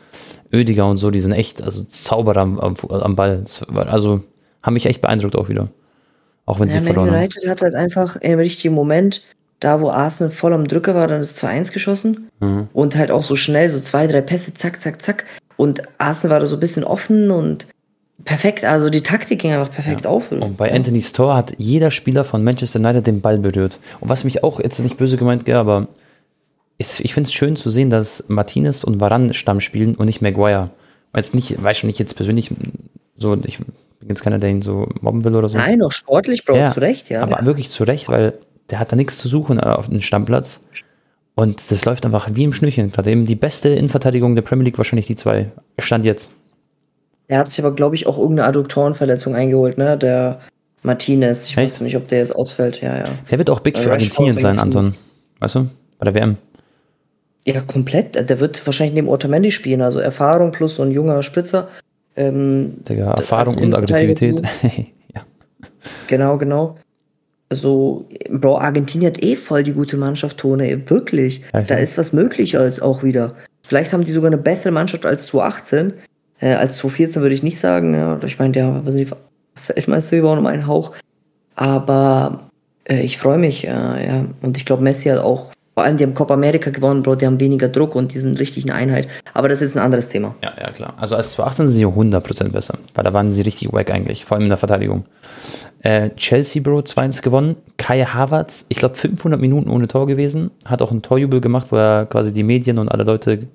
[0.53, 3.43] Ödiger und so, die sind echt, also Zauberer am, am, am Ball.
[3.67, 4.21] War, also
[4.61, 5.69] haben mich echt beeindruckt auch wieder.
[6.45, 7.17] Auch wenn ja, sie verloren haben.
[7.17, 9.23] United hat halt einfach im richtigen Moment,
[9.59, 12.29] da wo Arsenal voll am Drücker war, dann das 2-1 geschossen.
[12.39, 12.67] Mhm.
[12.73, 15.25] Und halt auch so schnell, so zwei, drei Pässe, zack, zack, zack.
[15.55, 17.67] Und Arsenal war da so ein bisschen offen und
[18.25, 18.65] perfekt.
[18.65, 20.11] Also die Taktik ging einfach perfekt ja.
[20.11, 20.31] auf.
[20.31, 23.79] Und bei Anthony's Tor hat jeder Spieler von Manchester United den Ball berührt.
[23.99, 25.87] Und was mich auch jetzt nicht böse gemeint, aber
[26.81, 30.71] ich finde es schön zu sehen, dass Martinez und Varan Stamm spielen und nicht Maguire.
[31.15, 32.51] Jetzt nicht, weiß schon nicht jetzt persönlich
[33.15, 35.57] so, ich bin jetzt keiner, der ihn so mobben will oder so.
[35.57, 37.21] Nein, auch sportlich, Bro, ja, zu Recht, ja.
[37.21, 37.45] Aber ja.
[37.45, 38.33] wirklich zu Recht, weil
[38.69, 40.61] der hat da nichts zu suchen äh, auf dem Stammplatz.
[41.35, 42.91] Und das läuft einfach wie im Schnürchen.
[42.91, 45.51] Gerade eben die beste Innenverteidigung der Premier League, wahrscheinlich die zwei.
[45.79, 46.31] Stand jetzt.
[47.27, 49.97] Er hat sich aber, glaube ich, auch irgendeine Adduktorenverletzung eingeholt, ne?
[49.97, 50.41] Der
[50.83, 51.45] Martinez.
[51.45, 51.57] Ich Echt?
[51.57, 52.81] weiß nicht, ob der jetzt ausfällt.
[52.81, 53.05] Ja, ja.
[53.29, 54.93] Der wird auch big für Argentinien sein, Anton.
[55.39, 55.67] Weißt du?
[55.97, 56.37] Bei der WM.
[57.45, 58.29] Ja, komplett.
[58.29, 59.81] Der wird wahrscheinlich neben Otamendi spielen.
[59.81, 61.69] Also Erfahrung plus so ein junger Spitzer.
[62.15, 64.41] Ähm, Digga, Erfahrung und Aggressivität.
[65.13, 65.21] ja.
[66.07, 66.77] Genau, genau.
[67.49, 71.41] Also, Bro, Argentinien hat eh voll die gute Mannschaft, Tone, wirklich.
[71.53, 73.35] Ja, da ist was möglich als auch wieder.
[73.63, 75.93] Vielleicht haben die sogar eine bessere Mannschaft als 2018.
[76.39, 77.93] Äh, als 2014 würde ich nicht sagen.
[77.93, 80.93] Ja, ich meine, der was sind die Weltmeister geworden um einen Hauch.
[81.55, 82.49] Aber
[82.85, 84.25] äh, ich freue mich, äh, ja.
[84.41, 87.25] Und ich glaube, Messi hat auch vor allem, die haben Copa America gewonnen, Bro, die
[87.25, 89.07] haben weniger Druck und die sind richtig eine Einheit.
[89.33, 90.35] Aber das ist ein anderes Thema.
[90.43, 90.95] Ja, ja, klar.
[90.97, 94.35] Also als 2018 sind sie 100% besser, weil da waren sie richtig wack eigentlich, vor
[94.35, 95.05] allem in der Verteidigung.
[95.81, 97.55] Äh, Chelsea, Bro, 2-1 gewonnen.
[97.77, 101.77] Kai Havertz, ich glaube 500 Minuten ohne Tor gewesen, hat auch ein Torjubel gemacht, wo
[101.77, 103.47] er quasi die Medien und alle Leute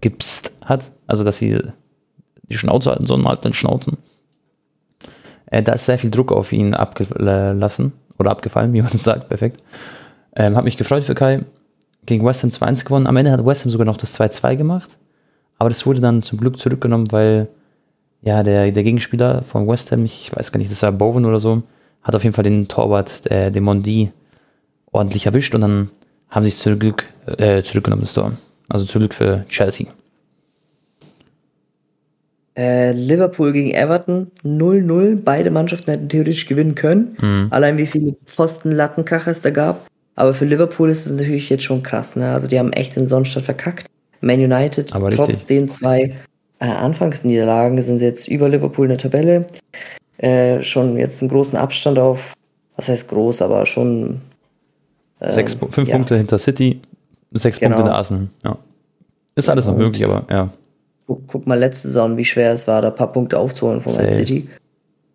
[0.00, 0.92] gipst hat.
[1.08, 1.60] Also, dass sie
[2.48, 3.98] die Schnauze halten sollen, halt den Schnauzen.
[5.46, 9.62] Äh, da ist sehr viel Druck auf ihn abgelassen oder abgefallen, wie man sagt, perfekt.
[10.36, 11.40] Ähm, hat mich gefreut für Kai
[12.06, 13.06] gegen West Ham 2-1 gewonnen.
[13.06, 14.96] Am Ende hat West Ham sogar noch das 2-2 gemacht.
[15.58, 17.48] Aber das wurde dann zum Glück zurückgenommen, weil
[18.22, 21.40] ja, der, der Gegenspieler von West Ham, ich weiß gar nicht, das war Bowen oder
[21.40, 21.62] so,
[22.02, 24.10] hat auf jeden Fall den Torwart, der, den Mondi,
[24.90, 25.90] ordentlich erwischt und dann
[26.28, 28.32] haben sie es zum Glück äh, zurückgenommen, das Tor.
[28.68, 29.86] Also zum Glück für Chelsea.
[32.56, 35.20] Äh, Liverpool gegen Everton 0-0.
[35.22, 37.16] Beide Mannschaften hätten theoretisch gewinnen können.
[37.20, 37.48] Mhm.
[37.50, 39.86] Allein wie viele Pfosten-Lattenkracher es da gab.
[40.16, 42.16] Aber für Liverpool ist es natürlich jetzt schon krass.
[42.16, 42.32] Ne?
[42.32, 43.86] Also die haben echt in Sonnenstadt verkackt.
[44.22, 45.46] Man United, Aber trotz richtig.
[45.46, 46.16] den zwei
[46.58, 49.46] äh, Anfangsniederlagen, sind jetzt über Liverpool in der Tabelle.
[50.16, 52.32] Äh, schon jetzt einen großen Abstand auf,
[52.76, 54.22] was heißt groß, aber schon.
[55.20, 55.96] Äh, sechs, fünf ja.
[55.96, 56.80] Punkte hinter City,
[57.32, 57.76] sechs genau.
[57.76, 58.28] Punkte in Arsenal.
[58.42, 58.58] Ja.
[59.34, 60.48] Ist alles noch möglich, aber ja.
[61.06, 63.94] Guck, guck, mal letzte Saison, wie schwer es war, da ein paar Punkte aufzuholen von
[63.94, 64.48] Man City.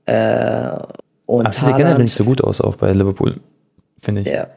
[0.06, 0.78] Äh,
[1.26, 3.40] und aber sieht generell nicht so gut aus, auch bei Liverpool,
[4.02, 4.28] finde ich.
[4.28, 4.48] Ja.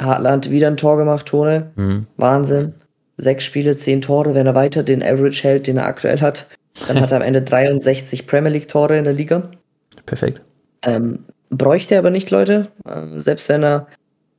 [0.00, 1.70] Hartland wieder ein Tor gemacht, Tone.
[1.76, 2.06] Mhm.
[2.16, 2.74] Wahnsinn.
[3.18, 4.34] Sechs Spiele, zehn Tore.
[4.34, 6.46] Wenn er weiter den Average hält, den er aktuell hat,
[6.88, 9.50] dann hat er am Ende 63 Premier League Tore in der Liga.
[10.06, 10.42] Perfekt.
[10.82, 12.68] Ähm, bräuchte er aber nicht, Leute.
[12.86, 13.86] Äh, selbst wenn er,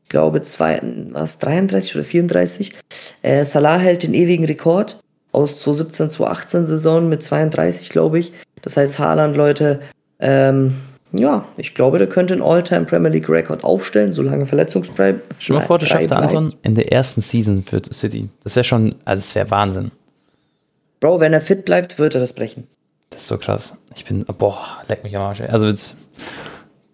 [0.04, 2.74] ich glaube, zwei, was, 33 oder 34.
[3.22, 5.00] Äh, Salah hält den ewigen Rekord
[5.32, 8.34] aus 2017, 2018 Saison mit 32, glaube ich.
[8.62, 9.82] Das heißt, Haaland, Leute,
[10.20, 10.76] ähm,
[11.16, 15.62] ja, ich glaube, der könnte einen All-Time Premier League Rekord aufstellen, solange verletzungsfrei Stell mal
[15.62, 18.30] vor, das schafft der Anton in der ersten Season für City.
[18.44, 19.92] Das wäre schon, also das wäre Wahnsinn.
[21.00, 22.68] Bro, wenn er fit bleibt, wird er das brechen.
[23.12, 23.78] Das ist so krass.
[23.96, 25.42] Ich bin, boah, leck mich am Arsch.
[25.42, 25.96] Also jetzt,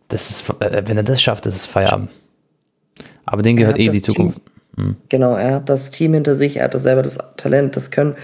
[0.10, 2.10] das ist, äh, wenn er das schafft, das ist Feierabend.
[3.26, 4.42] Aber den gehört eh die Zukunft.
[4.76, 4.98] Hm.
[5.08, 8.16] Genau, er hat das Team hinter sich, er hat das selber das Talent, das Können.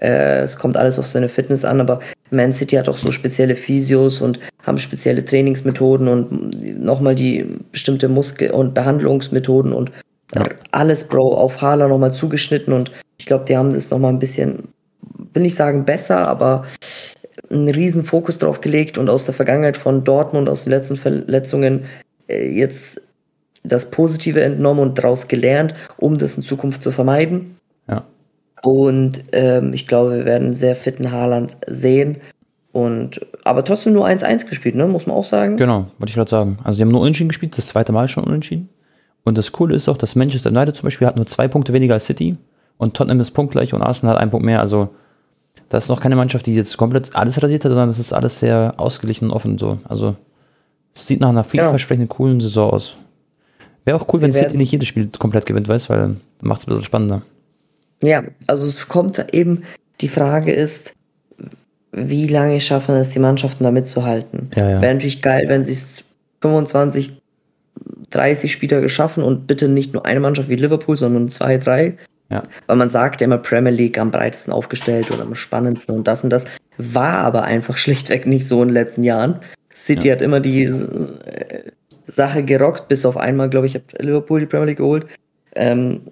[0.00, 3.56] Äh, es kommt alles auf seine Fitness an, aber Man City hat auch so spezielle
[3.56, 9.92] Physios und haben spezielle Trainingsmethoden und nochmal die bestimmte Muskel- und Behandlungsmethoden und
[10.34, 10.44] ja.
[10.72, 14.68] alles, Bro, auf Haaland nochmal zugeschnitten und ich glaube, die haben das nochmal ein bisschen,
[15.32, 16.66] will nicht sagen besser, aber
[17.50, 21.84] einen riesen Fokus drauf gelegt und aus der Vergangenheit von Dortmund, aus den letzten Verletzungen
[22.28, 23.00] äh, jetzt
[23.62, 27.56] das Positive entnommen und daraus gelernt, um das in Zukunft zu vermeiden.
[28.66, 32.16] Und ähm, ich glaube, wir werden einen sehr fitten Haaland sehen.
[32.72, 34.88] Und, aber trotzdem nur 1-1 gespielt, ne?
[34.88, 35.56] muss man auch sagen.
[35.56, 36.58] Genau, wollte ich gerade sagen.
[36.64, 38.68] Also, die haben nur unentschieden gespielt, das zweite Mal schon unentschieden.
[39.22, 41.94] Und das Coole ist auch, dass Manchester United zum Beispiel hat nur zwei Punkte weniger
[41.94, 42.38] als City
[42.76, 44.58] und Tottenham ist punktgleich und Arsenal hat einen Punkt mehr.
[44.58, 44.88] Also,
[45.68, 48.40] das ist noch keine Mannschaft, die jetzt komplett alles rasiert hat, sondern das ist alles
[48.40, 49.78] sehr ausgeglichen und offen so.
[49.88, 50.16] Also,
[50.92, 52.96] es sieht nach einer vielversprechenden, coolen Saison aus.
[53.84, 56.66] Wäre auch cool, wenn City nicht jedes Spiel komplett gewinnt, weißt weil dann macht es
[56.66, 57.22] ein bisschen spannender.
[58.02, 59.62] Ja, also es kommt eben,
[60.00, 60.94] die Frage ist,
[61.92, 64.50] wie lange schaffen es die Mannschaften da mitzuhalten?
[64.54, 64.80] Ja, ja.
[64.82, 66.04] Wäre natürlich geil, wenn sie es
[66.42, 67.22] 25,
[68.10, 71.96] 30 Spieler geschaffen und bitte nicht nur eine Mannschaft wie Liverpool, sondern zwei, drei.
[72.30, 72.42] Ja.
[72.66, 76.24] Weil man sagt ja immer Premier League am breitesten aufgestellt oder am spannendsten und das
[76.24, 76.44] und das.
[76.76, 79.36] War aber einfach schlichtweg nicht so in den letzten Jahren.
[79.74, 80.14] City ja.
[80.14, 81.62] hat immer die äh,
[82.06, 85.06] Sache gerockt, bis auf einmal, glaube ich, hat Liverpool die Premier League geholt.
[85.54, 86.02] Ähm,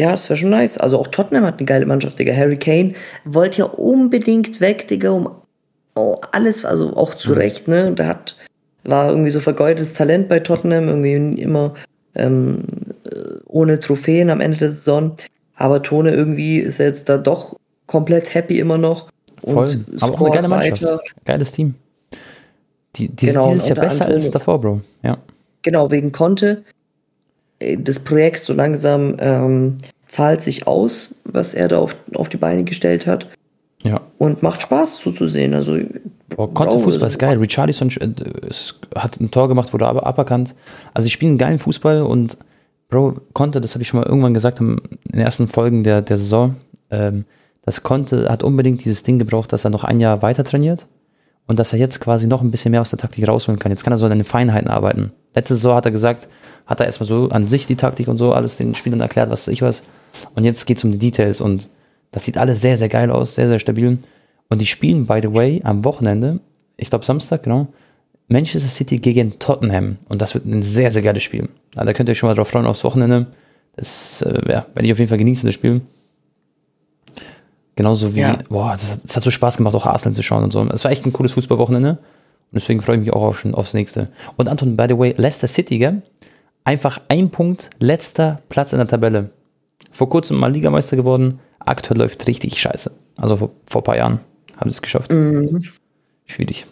[0.00, 0.78] ja, das wäre schon nice.
[0.78, 2.32] Also auch Tottenham hat eine geile Mannschaft, Digga.
[2.32, 2.94] Harry Kane
[3.26, 5.28] wollte ja unbedingt weg, Digga, um
[5.94, 7.36] oh, alles, also auch zu mhm.
[7.36, 7.92] Recht, ne?
[7.92, 8.34] Der hat,
[8.82, 11.74] war irgendwie so vergeudetes Talent bei Tottenham, irgendwie immer
[12.14, 12.64] ähm,
[13.04, 15.16] äh, ohne Trophäen am Ende der Saison.
[15.54, 19.10] Aber Tone irgendwie ist er jetzt da doch komplett happy immer noch.
[19.44, 19.68] Voll.
[19.68, 20.82] Und Aber auch eine geile Mannschaft.
[20.82, 21.00] Weiter.
[21.26, 21.74] Geiles Team.
[22.96, 24.24] Die, die genau, dieses Jahr besser Antonio.
[24.24, 24.80] als davor, Bro.
[25.02, 25.18] Ja.
[25.60, 26.64] Genau, wegen Conte.
[27.78, 29.76] Das Projekt so langsam ähm,
[30.08, 33.28] zahlt sich aus, was er da auf, auf die Beine gestellt hat.
[33.82, 34.00] Ja.
[34.18, 35.54] Und macht Spaß zuzusehen.
[35.54, 35.78] Also,
[36.28, 37.38] Boah, Conte Fußball ist geil.
[37.38, 38.08] Richarlison äh,
[38.94, 40.54] hat ein Tor gemacht, wurde aber aberkannt.
[40.94, 42.36] Also, ich spiele einen geilen Fußball und
[42.88, 44.80] Bro, Conte, das habe ich schon mal irgendwann gesagt in
[45.12, 46.56] den ersten Folgen der, der Saison,
[46.90, 47.24] ähm,
[47.62, 50.86] das Conte hat unbedingt dieses Ding gebraucht, dass er noch ein Jahr weiter trainiert
[51.46, 53.70] und dass er jetzt quasi noch ein bisschen mehr aus der Taktik rausholen kann.
[53.70, 55.12] Jetzt kann er so an den Feinheiten arbeiten.
[55.34, 56.28] Letzte Saison hat er gesagt,
[56.66, 59.48] hat er erstmal so an sich die Taktik und so alles den Spielern erklärt, was
[59.48, 59.82] ich was.
[60.34, 61.68] Und jetzt geht es um die Details und
[62.12, 63.98] das sieht alles sehr, sehr geil aus, sehr, sehr stabil.
[64.48, 66.40] Und die spielen, by the way, am Wochenende,
[66.76, 67.68] ich glaube Samstag, genau,
[68.28, 69.96] Manchester City gegen Tottenham.
[70.08, 71.48] Und das wird ein sehr, sehr geiles Spiel.
[71.74, 73.26] Also da könnt ihr euch schon mal drauf freuen aufs Wochenende.
[73.76, 75.82] Das äh, ja, werde ich auf jeden Fall genießen, das Spiel.
[77.76, 78.38] Genauso wie, ja.
[78.48, 80.64] boah, das hat, das hat, so Spaß gemacht, auch Arsenal zu schauen und so.
[80.68, 81.98] Es war echt ein cooles Fußballwochenende.
[82.52, 84.08] Und deswegen freue ich mich auch auf, schon aufs nächste.
[84.36, 86.02] Und Anton, by the way, Leicester City, gell?
[86.64, 89.30] Einfach ein Punkt, letzter Platz in der Tabelle.
[89.92, 91.38] Vor kurzem mal Ligameister geworden.
[91.60, 92.90] Aktuell läuft richtig scheiße.
[93.16, 94.20] Also vor, vor ein paar Jahren
[94.56, 95.12] haben sie es geschafft.
[95.12, 95.64] Mhm.
[96.26, 96.66] Schwierig.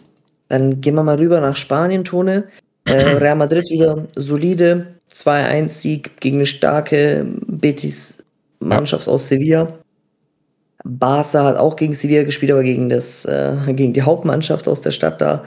[0.49, 2.45] Dann gehen wir mal rüber nach Spanien, Tone.
[2.85, 4.95] Äh, Real Madrid wieder solide.
[5.11, 9.13] 2-1-Sieg gegen eine starke Betis-Mannschaft ja.
[9.13, 9.73] aus Sevilla.
[10.83, 14.91] Barca hat auch gegen Sevilla gespielt, aber gegen, das, äh, gegen die Hauptmannschaft aus der
[14.91, 15.43] Stadt da.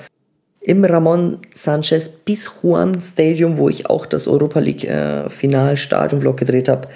[0.65, 6.69] Im Ramon Sanchez Pizjuan Stadium, wo ich auch das Europa League äh, Final Stadionvlog gedreht
[6.69, 6.89] habe.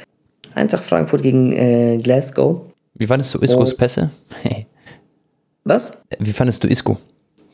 [0.54, 2.62] Eintracht Frankfurt gegen äh, Glasgow.
[2.94, 4.10] Wie fandest du Iscos Pässe?
[5.64, 5.98] Was?
[6.18, 6.96] Wie fandest du Isco?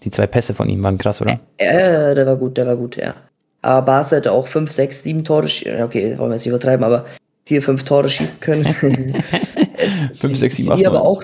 [0.05, 1.40] Die zwei Pässe von ihm waren krass, oder?
[1.59, 3.14] Ja, der war gut, der war gut, ja.
[3.62, 5.46] Aber Barca hätte auch 5, 6, 7 Tore,
[5.83, 7.07] okay, wollen wir jetzt nicht übertreiben, aber
[7.46, 8.66] 4, 5 Tore schießen können.
[8.66, 11.22] 5, 6, 7, 8, aber auch,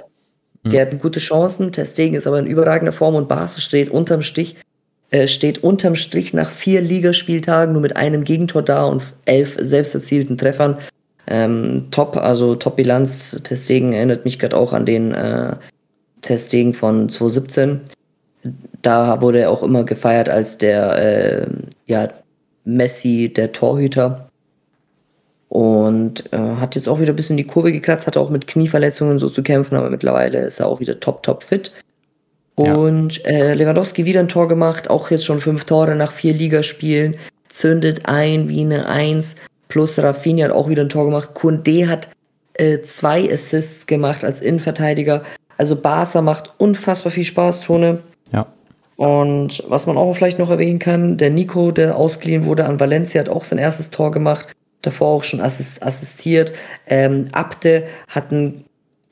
[0.65, 0.81] die mhm.
[0.81, 1.73] hatten gute Chancen.
[1.73, 4.63] Testegen ist aber in überragender Form und Barca steht unterm Stich, äh,
[5.27, 10.37] steht unterm Strich nach vier Ligaspieltagen nur mit einem Gegentor da und elf selbst erzielten
[10.37, 10.77] Treffern.
[11.27, 13.41] Ähm, top, also Top-Bilanz.
[13.43, 15.57] Testegen erinnert mich gerade auch an den äh,
[16.23, 17.81] Testegen von 2017.
[18.83, 21.47] Da wurde er auch immer gefeiert als der äh,
[21.87, 22.09] ja,
[22.65, 24.29] Messi, der Torhüter.
[25.49, 29.19] Und äh, hat jetzt auch wieder ein bisschen die Kurve gekratzt, hatte auch mit Knieverletzungen
[29.19, 31.73] so zu kämpfen, aber mittlerweile ist er auch wieder top, top fit.
[32.63, 37.17] Und äh, Lewandowski wieder ein Tor gemacht, auch jetzt schon fünf Tore nach vier Ligaspielen,
[37.49, 39.37] zündet ein wie eine Eins.
[39.69, 41.35] Plus Rafinha hat auch wieder ein Tor gemacht.
[41.35, 42.09] Kunde hat
[42.55, 45.23] äh, zwei Assists gemacht als Innenverteidiger.
[45.57, 48.03] Also Barca macht unfassbar viel Spaß, Tone.
[48.33, 48.47] Ja.
[48.97, 53.21] Und was man auch vielleicht noch erwähnen kann, der Nico, der ausgeliehen wurde an Valencia,
[53.21, 54.49] hat auch sein erstes Tor gemacht
[54.83, 56.53] davor auch schon assist assistiert.
[56.87, 58.65] Ähm, Abde hat einen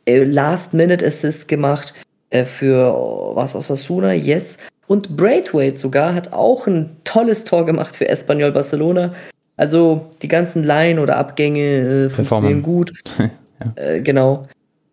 [0.06, 1.94] äh, Last-Minute-Assist gemacht
[2.40, 2.92] äh, für
[3.34, 4.58] was aus Asuna, yes.
[4.86, 9.14] Und Braithwaite sogar hat auch ein tolles Tor gemacht für Espanyol Barcelona.
[9.56, 12.92] Also die ganzen Laien oder Abgänge äh, funktionieren gut.
[13.18, 13.30] ja.
[13.82, 14.46] äh, genau.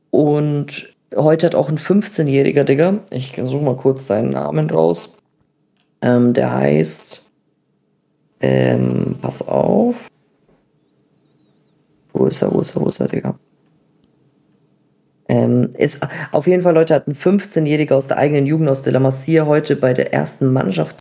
[0.10, 2.99] Und heute hat auch ein 15-Jähriger, Digga.
[3.10, 5.17] Ich suche mal kurz seinen Namen raus.
[6.01, 7.29] Ähm, der heißt.
[8.39, 10.08] Ähm, pass auf.
[12.13, 13.36] Wo ist er, wo ist er, wo ist er, Digga?
[15.33, 15.99] Ähm, ist,
[16.31, 19.47] auf jeden Fall, Leute, hat ein 15-Jähriger aus der eigenen Jugend aus de la Masia
[19.47, 20.97] heute bei der ersten Mannschaft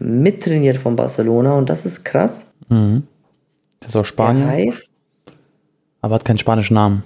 [0.00, 2.52] mittrainiert von Barcelona und das ist krass.
[2.68, 3.04] Mhm.
[3.78, 4.48] Das ist auch Spanien.
[4.48, 4.90] Der heißt,
[6.00, 7.04] aber hat keinen spanischen Namen.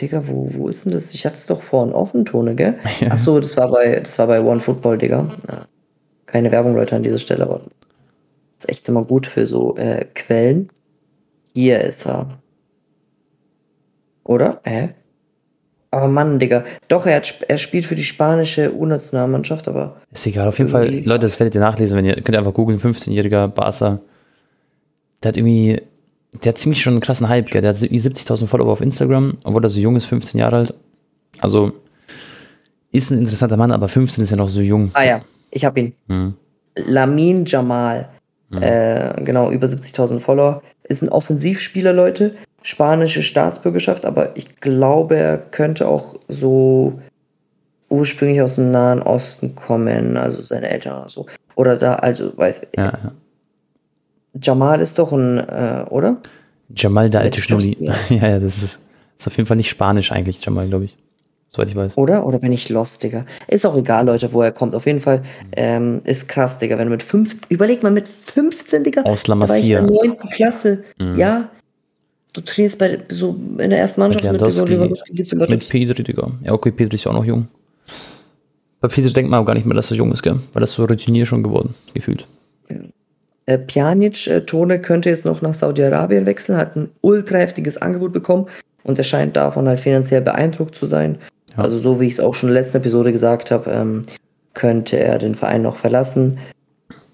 [0.00, 1.12] Digga, wo, wo ist denn das?
[1.12, 2.78] Ich hatte es doch vorhin offen, Tone, gell?
[3.00, 3.10] Ja.
[3.10, 5.28] Achso, das war bei, das war bei One Football, Digga.
[5.50, 5.66] Ja.
[6.24, 7.60] Keine Werbung, Leute, an dieser Stelle, aber
[8.56, 10.70] das ist echt immer gut für so äh, Quellen.
[11.52, 12.28] Hier ist er.
[14.24, 14.60] Oder?
[14.64, 14.94] Hä?
[15.90, 16.64] Aber Mann, Digga.
[16.88, 19.96] Doch, er, hat, er spielt für die spanische U-Nationalmannschaft, aber.
[20.12, 22.54] Ist egal, auf jeden Fall, Leute, das werdet ihr nachlesen, wenn ihr könnt ihr einfach
[22.54, 24.00] googeln, 15-jähriger Barca.
[25.22, 25.80] Der hat irgendwie,
[26.44, 27.62] der hat ziemlich schon einen krassen Hype, gell?
[27.62, 30.74] Der hat 70.000 Follower auf Instagram, obwohl er so jung ist, 15 Jahre alt.
[31.40, 31.72] Also,
[32.92, 34.90] ist ein interessanter Mann, aber 15 ist ja noch so jung.
[34.92, 35.20] Ah ja,
[35.50, 35.94] ich hab ihn.
[36.08, 36.34] Hm.
[36.76, 38.10] Lamin Jamal.
[38.52, 38.62] Hm.
[38.62, 40.62] Äh, genau, über 70.000 Follower.
[40.84, 42.34] Ist ein Offensivspieler, Leute.
[42.62, 47.00] Spanische Staatsbürgerschaft, aber ich glaube, er könnte auch so
[47.88, 51.26] ursprünglich aus dem Nahen Osten kommen, also seine Eltern oder so.
[51.54, 53.12] Oder da, also weiß ja, ja.
[54.40, 56.18] Jamal ist doch ein, äh, oder?
[56.74, 57.76] Jamal, der alte Schnulli.
[58.10, 58.80] Ja, ja, das ist,
[59.18, 60.96] ist auf jeden Fall nicht Spanisch eigentlich, Jamal, glaube ich.
[61.50, 61.96] Soweit ich weiß.
[61.96, 62.26] Oder?
[62.26, 63.24] Oder bin ich lost, Digga?
[63.46, 64.74] Ist auch egal, Leute, wo er kommt.
[64.74, 65.22] Auf jeden Fall
[65.56, 66.76] ähm, ist krass, Digga.
[66.76, 69.02] Wenn du mit 15, überleg mal, mit 15, Digga.
[69.02, 69.78] Aus La Masia.
[69.78, 70.18] in der 9.
[70.30, 70.84] Klasse.
[70.98, 71.16] Mhm.
[71.16, 71.48] Ja.
[72.32, 75.12] Du trainierst bei so in der ersten Mannschaft mit, mit Lewandowski.
[75.12, 76.30] Mit Pedri, Digga.
[76.44, 77.48] Ja, okay, Pedri ist ja auch noch jung.
[78.80, 80.38] Bei Pedri denkt man auch gar nicht mehr, dass er jung ist, gell?
[80.52, 82.26] Weil das so routinier schon geworden, gefühlt.
[82.68, 82.76] Ja.
[83.46, 88.12] Äh, Pjanic, äh, Tone könnte jetzt noch nach Saudi-Arabien wechseln, hat ein ultra heftiges Angebot
[88.12, 88.46] bekommen
[88.84, 91.18] und er scheint davon halt finanziell beeindruckt zu sein.
[91.56, 91.64] Ja.
[91.64, 94.02] Also so wie ich es auch schon in der letzten Episode gesagt habe, ähm,
[94.52, 96.38] könnte er den Verein noch verlassen.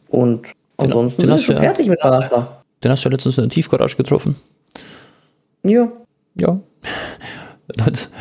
[0.09, 2.65] Und ansonsten den, den sind wir schon ja, fertig mit Barca.
[2.83, 4.35] Den hast du ja letztens in der Tiefgarage getroffen.
[5.65, 5.91] Ja.
[6.35, 6.61] Ja.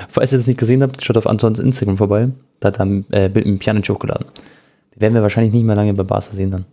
[0.10, 2.29] Falls ihr das nicht gesehen habt, schaut auf Antons Instagram vorbei.
[2.60, 4.25] Da hat er ein äh, Bild mit Pjanic hochgeladen.
[4.95, 6.65] Die werden wir wahrscheinlich nicht mehr lange bei Barca sehen dann.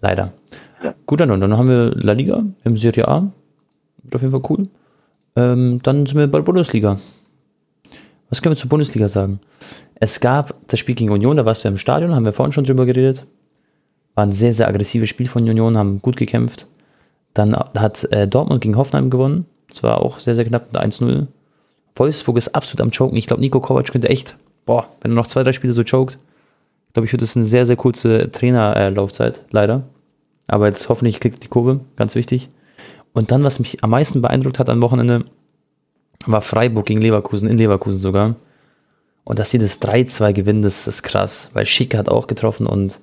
[0.00, 0.32] Leider.
[0.82, 0.94] Ja.
[1.06, 3.30] Gut, dann, dann haben wir La Liga im Serie A.
[4.02, 4.64] Wird auf jeden Fall cool.
[5.36, 6.98] Ähm, dann sind wir bei der Bundesliga.
[8.28, 9.40] Was können wir zur Bundesliga sagen?
[9.94, 12.64] Es gab das Spiel gegen Union, da warst du im Stadion, haben wir vorhin schon
[12.64, 13.26] drüber geredet.
[14.14, 16.66] War ein sehr, sehr aggressives Spiel von Union, haben gut gekämpft.
[17.32, 19.46] Dann hat äh, Dortmund gegen Hoffenheim gewonnen.
[19.74, 21.26] Das war auch sehr, sehr knapp mit 1-0.
[21.96, 23.18] Wolfsburg ist absolut am Choken.
[23.18, 26.16] Ich glaube, Nico Kovac könnte echt, boah, wenn er noch zwei, drei Spiele so choked,
[26.92, 29.82] glaube ich, wird das eine sehr, sehr kurze Trainerlaufzeit, leider.
[30.46, 32.48] Aber jetzt hoffentlich klickt die Kurve, ganz wichtig.
[33.12, 35.24] Und dann, was mich am meisten beeindruckt hat am Wochenende,
[36.24, 38.36] war Freiburg gegen Leverkusen, in Leverkusen sogar.
[39.24, 43.00] Und dass sie das 3-2 gewinnen, das ist krass, weil Schick hat auch getroffen und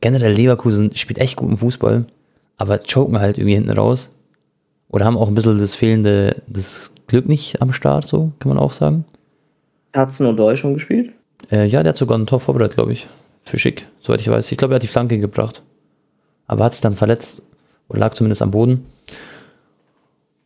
[0.00, 2.06] generell Leverkusen spielt echt guten Fußball,
[2.58, 4.08] aber choken halt irgendwie hinten raus.
[4.92, 8.58] Oder haben auch ein bisschen das fehlende, das Glück nicht am Start, so kann man
[8.58, 9.04] auch sagen.
[9.92, 11.12] Hat Snowdoy schon gespielt?
[11.50, 13.06] Äh, ja, der hat sogar ein Tor vorbereitet, glaube ich.
[13.42, 14.52] Für Schick, soweit ich weiß.
[14.52, 15.62] Ich glaube, er hat die Flanke gebracht
[16.52, 17.42] aber hat sich dann verletzt
[17.88, 18.86] oder lag zumindest am Boden.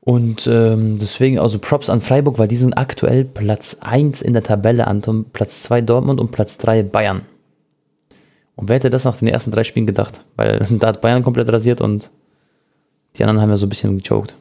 [0.01, 4.45] Und ähm, deswegen, also Props an Freiburg, weil die sind aktuell Platz 1 in der
[4.45, 7.23] Tabelle, Anton, Platz 2 Dortmund und Platz 3 Bayern.
[8.55, 10.25] Und wer hätte das nach den ersten drei Spielen gedacht?
[10.37, 12.11] Weil da hat Bayern komplett rasiert und
[13.17, 14.35] die anderen haben ja so ein bisschen gechoked.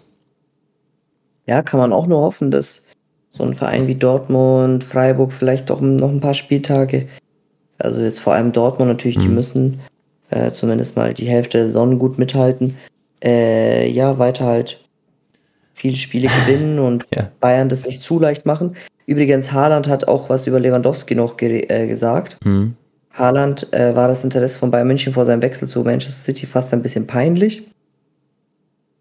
[1.47, 2.87] Ja, kann man auch nur hoffen, dass
[3.31, 7.07] so ein Verein wie Dortmund, Freiburg vielleicht doch noch ein paar Spieltage,
[7.77, 9.21] also jetzt vor allem Dortmund natürlich, mhm.
[9.21, 9.79] die müssen
[10.29, 12.77] äh, zumindest mal die Hälfte der Saison gut mithalten,
[13.23, 14.79] äh, ja, weiter halt
[15.73, 17.29] viele Spiele gewinnen und ja.
[17.41, 18.75] Bayern das nicht zu leicht machen.
[19.05, 22.37] Übrigens, Haaland hat auch was über Lewandowski noch ge äh, gesagt.
[22.43, 22.75] Mhm.
[23.11, 26.73] Haaland äh, war das Interesse von Bayern München vor seinem Wechsel zu Manchester City fast
[26.73, 27.69] ein bisschen peinlich.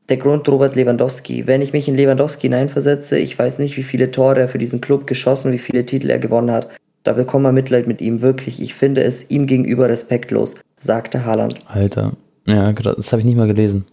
[0.08, 1.46] Der Grund Robert Lewandowski.
[1.46, 4.80] Wenn ich mich in Lewandowski hineinversetze, ich weiß nicht, wie viele Tore er für diesen
[4.80, 6.68] Club geschossen, wie viele Titel er gewonnen hat.
[7.04, 8.60] Da bekommt man Mitleid mit ihm, wirklich.
[8.62, 11.58] Ich finde es ihm gegenüber respektlos sagte Haaland.
[11.66, 12.12] Alter.
[12.46, 13.86] Ja, das habe ich nicht mal gelesen.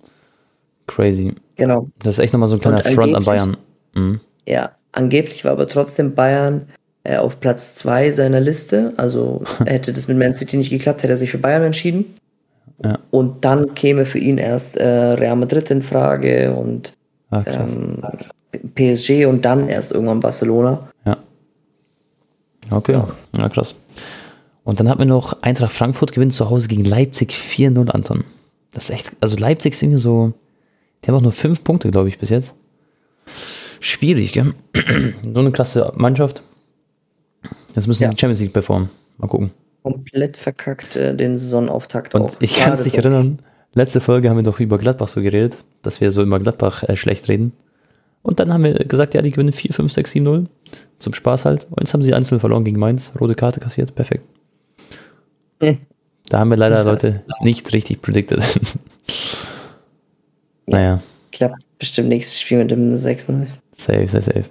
[0.87, 1.33] Crazy.
[1.55, 1.87] Genau.
[1.99, 3.57] Das ist echt nochmal so ein kleiner Front an Bayern.
[3.95, 4.19] Mhm.
[4.47, 6.65] Ja, angeblich war aber trotzdem Bayern
[7.03, 8.93] äh, auf Platz 2 seiner Liste.
[8.97, 12.13] Also hätte das mit Man City nicht geklappt, hätte er sich für Bayern entschieden.
[12.83, 12.99] Ja.
[13.11, 16.93] Und dann käme für ihn erst äh, Real Madrid in Frage und
[17.29, 18.01] ah, ähm,
[18.75, 20.89] PSG und dann erst irgendwann Barcelona.
[21.05, 21.17] Ja.
[22.71, 23.07] Okay, ja,
[23.37, 23.75] ja krass.
[24.63, 28.23] Und dann hatten wir noch Eintracht Frankfurt gewinnt zu Hause gegen Leipzig 4-0, Anton.
[28.73, 30.33] Das ist echt, also Leipzig ist irgendwie so,
[31.03, 32.53] die haben auch nur fünf Punkte, glaube ich, bis jetzt.
[33.79, 34.53] Schwierig, gell?
[35.33, 36.41] so eine klasse Mannschaft.
[37.75, 38.09] Jetzt müssen Ja.
[38.09, 38.89] die Champions League performen.
[39.17, 39.51] Mal gucken.
[39.83, 42.35] Komplett verkackt äh, den Saisonauftakt Und auch.
[42.39, 43.39] ich kann es nicht erinnern.
[43.73, 46.95] Letzte Folge haben wir doch über Gladbach so geredet, dass wir so immer Gladbach äh,
[46.95, 47.53] schlecht reden.
[48.21, 50.47] Und dann haben wir gesagt, ja, die gewinnen 4, 5, 6, 7, 0.
[50.99, 51.65] Zum Spaß halt.
[51.71, 53.11] Und jetzt haben sie einzeln verloren gegen Mainz.
[53.19, 53.95] Rote Karte kassiert.
[53.95, 54.23] Perfekt.
[55.61, 55.79] Hm.
[56.29, 56.83] Da haben wir leider.
[56.83, 58.41] Leute nicht richtig predicted.
[60.67, 61.01] naja,
[61.31, 63.47] Klappt bestimmt nächstes Spiel mit dem 6-0.
[63.77, 64.45] safe, safe, safe.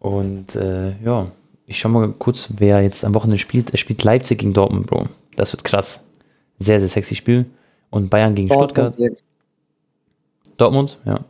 [0.00, 1.30] Und äh, ja,
[1.66, 3.70] ich schau mal kurz, wer jetzt am Wochenende spielt.
[3.70, 5.06] Er spielt Leipzig gegen Dortmund, Bro.
[5.34, 6.04] Das wird krass.
[6.58, 7.46] Sehr, sehr sexy Spiel.
[7.90, 8.96] Und Bayern gegen Stuttgart.
[8.96, 9.22] Dortmund.
[10.56, 11.20] Dortmund, ja.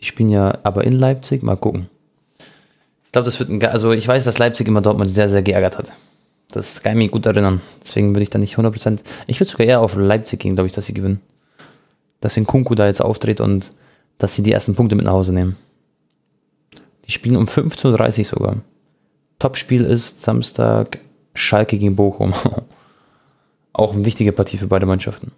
[0.00, 1.42] Die spielen ja aber in Leipzig.
[1.42, 1.88] Mal gucken.
[3.06, 3.64] Ich glaube, das wird ein.
[3.64, 5.90] Also, ich weiß, dass Leipzig immer Dortmund sehr, sehr geärgert hat.
[6.50, 7.60] Das kann ich mich gut erinnern.
[7.80, 9.00] Deswegen würde ich da nicht 100%.
[9.28, 11.20] Ich würde sogar eher auf Leipzig gehen, glaube ich, dass sie gewinnen.
[12.20, 13.72] Dass in Kunku da jetzt auftritt und
[14.18, 15.56] dass sie die ersten Punkte mit nach Hause nehmen.
[17.10, 18.56] Die spielen um 15.30 Uhr sogar.
[19.40, 21.00] Topspiel ist Samstag
[21.34, 22.32] Schalke gegen Bochum.
[23.72, 25.32] Auch eine wichtige Partie für beide Mannschaften.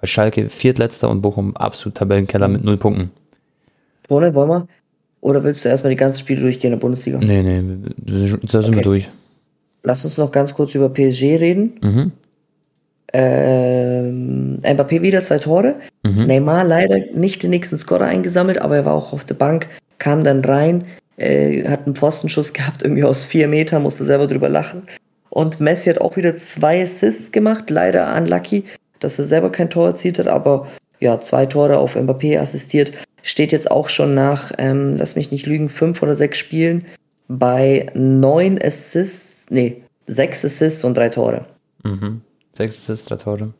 [0.00, 3.10] Weil Schalke viertletzter und Bochum absolut Tabellenkeller mit null Punkten.
[4.08, 4.68] Tone, wollen wir?
[5.20, 7.18] Oder willst du erstmal die ganzen Spiele durchgehen in der Bundesliga?
[7.18, 8.82] Nee, nee, da sind wir Okay.
[8.82, 9.08] durch.
[9.82, 11.78] Lass uns noch ganz kurz über PSG reden.
[11.82, 12.12] Mhm.
[13.12, 15.74] Ähm, Mbappé wieder zwei Tore.
[16.02, 16.24] Mhm.
[16.24, 19.66] Neymar leider nicht den nächsten Scorer eingesammelt, aber er war auch auf der Bank,
[19.98, 20.84] kam dann rein,
[21.16, 24.82] äh, hat einen Pfostenschuss gehabt, irgendwie aus vier Metern, musste selber drüber lachen.
[25.30, 28.64] Und Messi hat auch wieder zwei Assists gemacht, leider unlucky,
[29.00, 30.66] dass er selber kein Tor erzielt hat, aber
[31.00, 32.92] ja, zwei Tore auf Mbappé assistiert.
[33.22, 36.86] Steht jetzt auch schon nach, ähm, lass mich nicht lügen, fünf oder sechs Spielen
[37.28, 41.44] bei neun Assists, nee, sechs Assists und drei Tore.
[41.82, 42.22] Mhm.
[42.52, 43.52] Sechs Assists, drei Tore.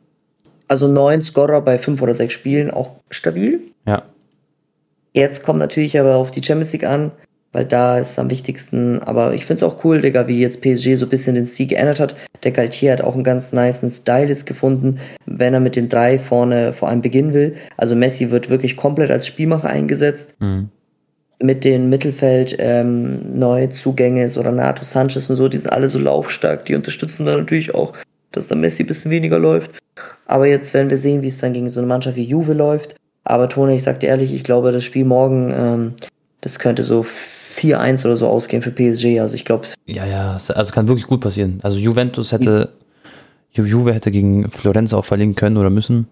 [0.67, 3.61] Also neun Scorer bei fünf oder sechs Spielen, auch stabil.
[3.85, 4.03] Ja.
[5.13, 7.11] Jetzt kommt natürlich aber auf die Champions League an,
[7.51, 8.99] weil da ist am wichtigsten.
[9.03, 11.67] Aber ich finde es auch cool, Digga, wie jetzt PSG so ein bisschen den Stil
[11.67, 12.15] geändert hat.
[12.43, 16.19] Der Galtier hat auch einen ganz niceen Style jetzt gefunden, wenn er mit den drei
[16.19, 17.55] vorne vor allem beginnen will.
[17.77, 20.35] Also Messi wird wirklich komplett als Spielmacher eingesetzt.
[20.39, 20.69] Mhm.
[21.41, 25.99] Mit den Mittelfeld ähm, neue Zugänge, so Renato Sanchez und so, die sind alle so
[25.99, 26.65] laufstark.
[26.65, 27.93] Die unterstützen dann natürlich auch,
[28.31, 29.71] dass der Messi ein bisschen weniger läuft.
[30.25, 32.96] Aber jetzt werden wir sehen, wie es dann gegen so eine Mannschaft wie Juve läuft.
[33.29, 35.93] Aber Tone, ich sag dir ehrlich, ich glaube, das Spiel morgen, ähm,
[36.41, 39.19] das könnte so 4-1 oder so ausgehen für PSG.
[39.19, 41.59] Also ich glaube, Ja, ja, also kann wirklich gut passieren.
[41.63, 42.69] Also Juventus hätte,
[43.53, 46.07] Ju- Juve hätte gegen Florenz auch verlieren können oder müssen.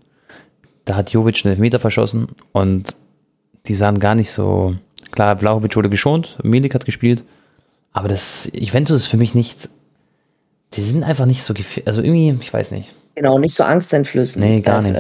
[0.86, 2.96] Da hat Jovic einen Elfmeter verschossen und
[3.68, 4.76] die sahen gar nicht so,
[5.12, 7.24] klar, Vlahovic wurde geschont, Milik hat gespielt,
[7.94, 9.70] aber das, Juventus ist für mich nicht,
[10.74, 12.90] die sind einfach nicht so gefährlich, also irgendwie, ich weiß nicht.
[13.16, 14.46] genau, nicht so angsteinflößend.
[14.46, 14.96] Nee, gar nicht.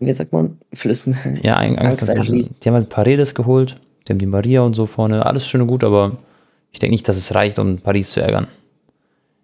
[0.00, 0.58] Wie sagt man?
[0.72, 1.16] Flüssen.
[1.42, 2.56] Ja, ein- Angst, Angst einfließen.
[2.62, 3.76] die haben halt Paredes geholt,
[4.06, 6.16] die haben die Maria und so vorne, alles schön und gut, aber
[6.72, 8.46] ich denke nicht, dass es reicht, um Paris zu ärgern.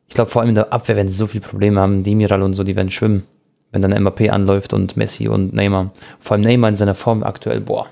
[0.08, 2.54] Ich glaube, vor allem in der Abwehr werden sie so viele Probleme haben, Demiral und
[2.54, 3.22] so, die werden schwimmen,
[3.70, 5.90] wenn dann Mbappé anläuft und Messi und Neymar.
[6.20, 7.86] Vor allem Neymar in seiner Form aktuell, boah.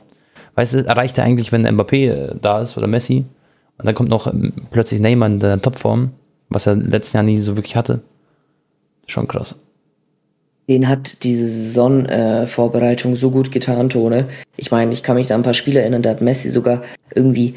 [0.55, 3.25] Weißt du, erreicht er eigentlich, wenn Mbappé äh, da ist oder Messi
[3.79, 6.11] und dann kommt noch ähm, plötzlich Neymar in der Topform,
[6.51, 8.01] was er letzten Jahr nie so wirklich hatte.
[9.07, 9.55] Schon krass.
[10.71, 14.29] Den hat diese Saisonvorbereitung so gut getan, Tone.
[14.57, 16.83] Ich meine, ich kann mich da an ein paar Spiele erinnern, da hat Messi sogar
[17.13, 17.57] irgendwie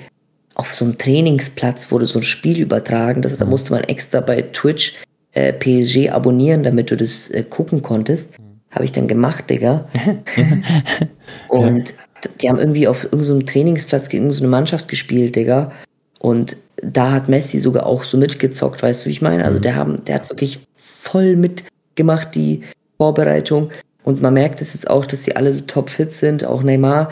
[0.56, 3.22] auf so einem Trainingsplatz wurde so ein Spiel übertragen.
[3.22, 4.96] Das, da musste man extra bei Twitch
[5.34, 8.34] äh, PSG abonnieren, damit du das äh, gucken konntest.
[8.72, 9.88] Habe ich dann gemacht, Digga.
[11.50, 11.94] Und
[12.42, 15.72] die haben irgendwie auf irgendeinem so Trainingsplatz gegen so eine Mannschaft gespielt, Digga.
[16.18, 19.46] Und da hat Messi sogar auch so mitgezockt, weißt du, wie ich meine?
[19.46, 22.64] Also der, haben, der hat wirklich voll mitgemacht, die
[23.04, 23.70] Vorbereitung.
[24.06, 26.46] Und man merkt es jetzt auch, dass die alle so topfit sind.
[26.46, 27.12] Auch Neymar,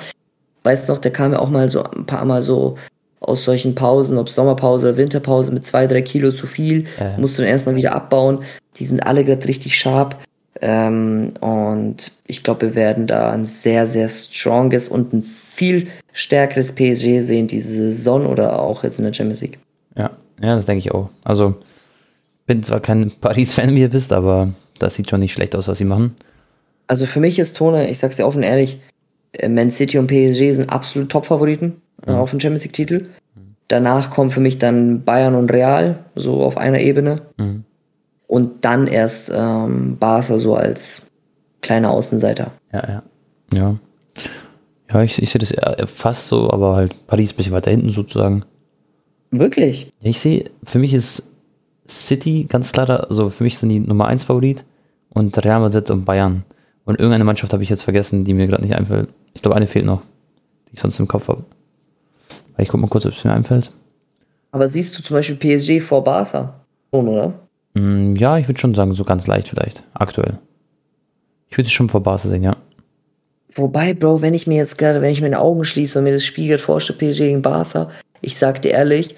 [0.63, 2.77] weißt noch, der kam ja auch mal so ein paar Mal so
[3.19, 6.85] aus solchen Pausen, ob Sommerpause oder Winterpause, mit zwei, drei Kilo zu viel.
[6.99, 7.17] Ja.
[7.17, 8.39] Musste dann erstmal wieder abbauen.
[8.77, 10.15] Die sind alle gerade richtig sharp.
[10.61, 16.73] Ähm, und ich glaube, wir werden da ein sehr, sehr stronges und ein viel stärkeres
[16.73, 19.59] PSG sehen diese Saison oder auch jetzt in der Champions League.
[19.97, 20.11] Ja,
[20.41, 21.09] ja, das denke ich auch.
[21.23, 21.55] Also,
[22.45, 24.49] bin zwar kein Paris-Fan, wie ihr wisst, aber
[24.81, 26.15] das sieht schon nicht schlecht aus, was sie machen.
[26.87, 28.79] Also für mich ist Tone, ich sag's dir offen ehrlich,
[29.33, 33.05] äh, Man City und PSG sind absolut Top-Favoriten äh, auf den Champions League-Titel.
[33.67, 37.21] Danach kommen für mich dann Bayern und Real, so auf einer Ebene.
[37.37, 37.63] Mhm.
[38.27, 41.03] Und dann erst ähm, Barca so als
[41.61, 42.51] kleiner Außenseiter.
[42.73, 43.03] Ja, ja.
[43.53, 43.75] Ja,
[44.93, 45.53] ja ich, ich sehe das
[45.89, 48.43] fast so, aber halt Paris ein bisschen weiter hinten sozusagen.
[49.31, 49.91] Wirklich?
[50.01, 51.23] Ja, ich sehe, für mich ist
[51.87, 54.63] City ganz klar, da- also für mich sind die Nummer 1 Favorit
[55.13, 56.43] und Real Madrid und Bayern.
[56.85, 59.09] Und irgendeine Mannschaft habe ich jetzt vergessen, die mir gerade nicht einfällt.
[59.33, 60.01] Ich glaube, eine fehlt noch,
[60.67, 61.43] die ich sonst im Kopf habe.
[62.57, 63.71] Ich gucke mal kurz, ob es mir einfällt.
[64.51, 66.53] Aber siehst du zum Beispiel PSG vor Barca?
[66.93, 67.33] Schon, oder?
[67.73, 70.37] Mm, ja, ich würde schon sagen, so ganz leicht vielleicht, aktuell.
[71.49, 72.57] Ich würde es schon vor Barca sehen, ja.
[73.55, 76.23] Wobei, Bro, wenn ich mir jetzt gerade, wenn ich meine Augen schließe und mir das
[76.23, 77.89] Spiel gerade vorstelle, PSG gegen Barca,
[78.21, 79.15] ich sag dir ehrlich,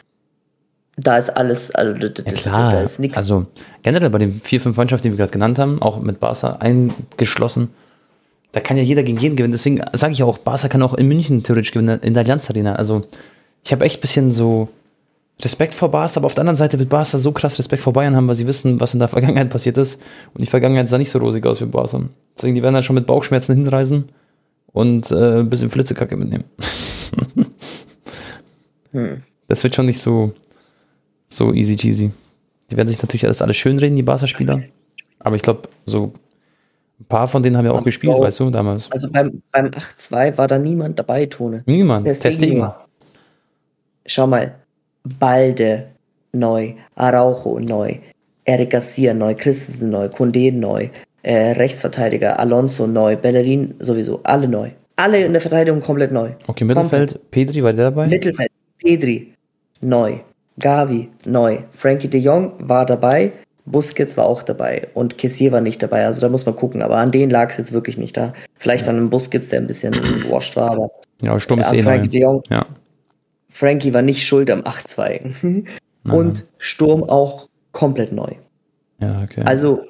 [0.95, 2.71] da ist alles, also da, ja, klar.
[2.71, 3.17] da ist nichts.
[3.17, 3.47] Also
[3.81, 7.69] generell bei den vier, fünf Mannschaften, die wir gerade genannt haben, auch mit Barca eingeschlossen,
[8.51, 9.51] da kann ja jeder gegen jeden gewinnen.
[9.51, 12.75] Deswegen sage ich auch, Barca kann auch in München theoretisch gewinnen, in der Allianz Arena.
[12.75, 13.01] Also
[13.63, 14.69] ich habe echt ein bisschen so
[15.41, 18.15] Respekt vor Barca, aber auf der anderen Seite wird Barca so krass Respekt vor Bayern
[18.15, 19.99] haben, weil sie wissen, was in der Vergangenheit passiert ist.
[20.35, 22.01] Und die Vergangenheit sah nicht so rosig aus wie Barca.
[22.37, 24.05] Deswegen, die werden halt schon mit Bauchschmerzen hinreisen
[24.67, 26.43] und äh, ein bisschen Flitzekacke mitnehmen.
[28.91, 29.23] hm.
[29.47, 30.33] Das wird schon nicht so,
[31.35, 32.11] so easy cheesy.
[32.69, 34.63] Die werden sich natürlich alles, alles schön reden, die Barca-Spieler.
[35.19, 36.13] Aber ich glaube, so
[36.99, 38.91] ein paar von denen haben ja auch gespielt, weißt du, damals.
[38.91, 41.63] Also beim, beim 8-2 war da niemand dabei, Tone.
[41.65, 42.67] Niemand, Testegen.
[44.05, 44.55] Schau mal,
[45.19, 45.89] Balde
[46.33, 47.97] neu, Araujo neu,
[48.45, 50.89] Eric Garcia neu, Christensen neu, Kunde neu,
[51.23, 54.71] äh, Rechtsverteidiger, Alonso neu, Bellerin sowieso, alle neu.
[54.95, 56.31] Alle in der Verteidigung komplett neu.
[56.47, 57.31] Okay, Mittelfeld, komplett.
[57.31, 58.07] Pedri war der dabei?
[58.07, 59.33] Mittelfeld, Pedri,
[59.81, 60.19] neu.
[60.59, 61.59] Gavi, neu.
[61.71, 63.31] Frankie de Jong war dabei.
[63.65, 66.05] Busquets war auch dabei und Kessier war nicht dabei.
[66.05, 66.81] Also da muss man gucken.
[66.81, 68.33] Aber an denen lag es jetzt wirklich nicht da.
[68.55, 69.93] Vielleicht an einem Busquets, der ein bisschen
[70.29, 70.71] washed war.
[70.71, 70.91] Aber
[71.21, 72.11] ja, Sturm ist ja, eh Frankie neu.
[72.11, 72.43] de Jong.
[72.49, 72.65] Ja.
[73.49, 75.65] Frankie war nicht schuld am 8-2.
[76.11, 78.33] und Sturm auch komplett neu.
[78.99, 79.43] Ja, okay.
[79.45, 79.83] Also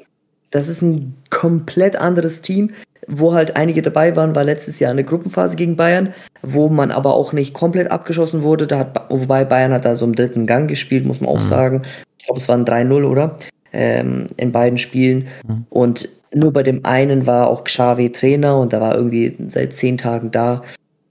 [0.51, 2.71] das ist ein komplett anderes Team,
[3.07, 7.13] wo halt einige dabei waren, war letztes Jahr eine Gruppenphase gegen Bayern, wo man aber
[7.13, 8.67] auch nicht komplett abgeschossen wurde.
[8.67, 11.47] Da hat, wobei Bayern hat da so im dritten Gang gespielt, muss man auch mhm.
[11.47, 11.81] sagen.
[12.17, 13.37] Ich glaube, es waren 3-0, oder?
[13.71, 15.27] Ähm, in beiden Spielen.
[15.47, 15.65] Mhm.
[15.69, 19.97] Und nur bei dem einen war auch Xavi Trainer und da war irgendwie seit zehn
[19.97, 20.61] Tagen da.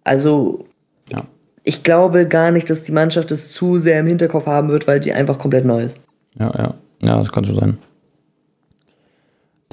[0.04, 0.64] Also,
[1.12, 1.22] ja.
[1.64, 5.00] ich glaube gar nicht, dass die Mannschaft das zu sehr im Hinterkopf haben wird, weil
[5.00, 6.00] die einfach komplett neu ist.
[6.38, 6.74] Ja, ja.
[7.04, 7.78] Ja, das kann schon sein.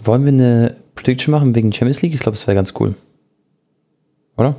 [0.04, 2.14] Wollen wir eine Prediction machen wegen Champions League?
[2.14, 2.94] Ich glaube, das wäre ganz cool.
[4.36, 4.56] Oder?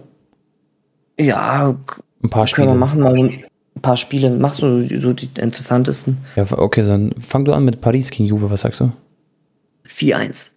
[1.18, 1.76] Ja,
[2.22, 2.66] ein paar Spiele.
[2.66, 4.30] Können wir machen, mal ein paar Spiele.
[4.30, 6.16] Machst du so die interessantesten?
[6.36, 8.50] Ja, okay, dann fang du an mit Paris gegen Juve.
[8.50, 8.90] Was sagst du?
[9.86, 10.52] 4-1.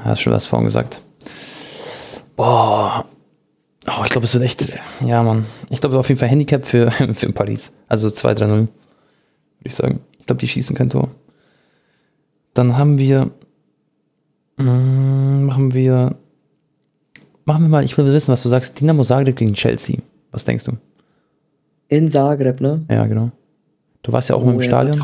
[0.00, 1.00] Hast schon was vorhin gesagt.
[2.34, 3.04] Boah.
[3.86, 4.64] Oh, ich glaube, es wird echt.
[5.04, 5.44] Ja, Mann.
[5.68, 7.72] Ich glaube, auf jeden Fall Handicap für, für Paris.
[7.86, 8.48] Also 2-3-0.
[8.48, 8.68] Würde
[9.64, 10.00] ich sagen.
[10.18, 11.10] Ich glaube, die schießen kein Tor.
[12.54, 13.30] Dann haben wir
[14.58, 16.16] machen wir.
[17.44, 18.80] Machen wir mal, ich will wissen, was du sagst.
[18.80, 19.98] Dinamo Zagreb gegen Chelsea.
[20.32, 20.72] Was denkst du?
[21.88, 22.84] In Zagreb, ne?
[22.90, 23.30] Ja, genau.
[24.02, 25.02] Du warst ja auch oh, im Stadion.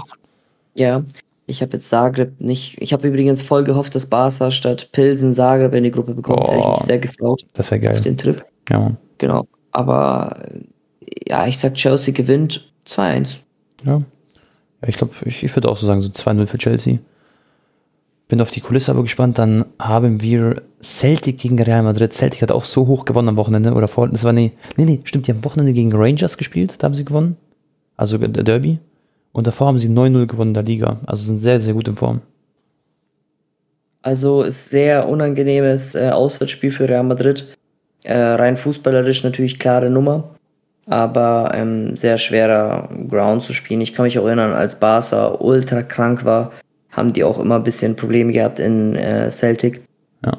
[0.74, 1.02] Ja,
[1.46, 2.80] ich habe jetzt Zagreb nicht.
[2.80, 6.40] Ich habe übrigens voll gehofft, dass Barca statt Pilsen Zagreb in die Gruppe bekommt.
[6.40, 7.46] Oh, Hätte ich mich sehr gefreut.
[7.55, 7.94] Das wäre geil.
[7.94, 8.44] Auf den Trip.
[8.68, 8.96] Ja, Mann.
[9.18, 9.46] Genau.
[9.72, 10.36] Aber
[11.26, 13.36] ja, ich sag, Chelsea gewinnt 2-1.
[13.84, 13.92] Ja.
[13.92, 14.02] ja.
[14.86, 16.98] Ich glaube, ich, ich würde auch so sagen, so 2-0 für Chelsea.
[18.29, 19.39] Bin auf die Kulisse aber gespannt.
[19.39, 22.12] Dann haben wir Celtic gegen Real Madrid.
[22.12, 24.09] Celtic hat auch so hoch gewonnen am Wochenende oder vor.
[24.09, 25.27] Das war nee, nee, nee, stimmt.
[25.27, 26.75] Die haben am Wochenende gegen Rangers gespielt.
[26.79, 27.37] Da haben sie gewonnen.
[27.97, 28.79] Also der Derby.
[29.33, 31.01] Und davor haben sie 9-0 gewonnen in der Liga.
[31.07, 32.22] Also sind sehr, sehr gut in Form.
[34.05, 37.47] Also ist sehr unangenehmes äh, Auswärtsspiel für Real Madrid.
[38.05, 40.35] Äh, rein fußballerisch natürlich klare Nummer,
[40.87, 43.81] aber ähm, sehr schwerer Ground zu spielen.
[43.81, 46.53] Ich kann mich auch erinnern, als Barca ultra krank war,
[46.95, 49.82] haben die auch immer ein bisschen Probleme gehabt in äh, Celtic.
[50.24, 50.38] Ja.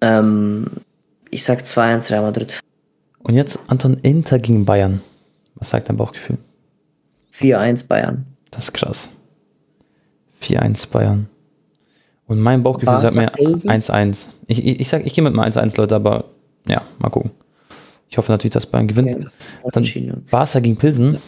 [0.00, 0.66] Ähm,
[1.30, 2.60] ich sag 2-1 Real Madrid.
[3.18, 5.00] Und jetzt Anton Inter gegen Bayern.
[5.56, 6.38] Was sagt dein Bauchgefühl?
[7.34, 8.26] 4-1 Bayern.
[8.50, 9.10] Das ist krass.
[10.42, 11.28] 4-1 Bayern.
[12.26, 14.26] Und mein Bauchgefühl Barca sagt mir 1-1.
[14.46, 16.26] Ich, ich, ich sag, ich gehe mit mal 1-1, Leute, aber
[16.66, 17.32] ja, mal gucken.
[18.08, 19.26] Ich hoffe natürlich, dass Bayern gewinnt.
[19.62, 19.70] Okay.
[19.72, 21.18] Dann Barca gegen Pilsen.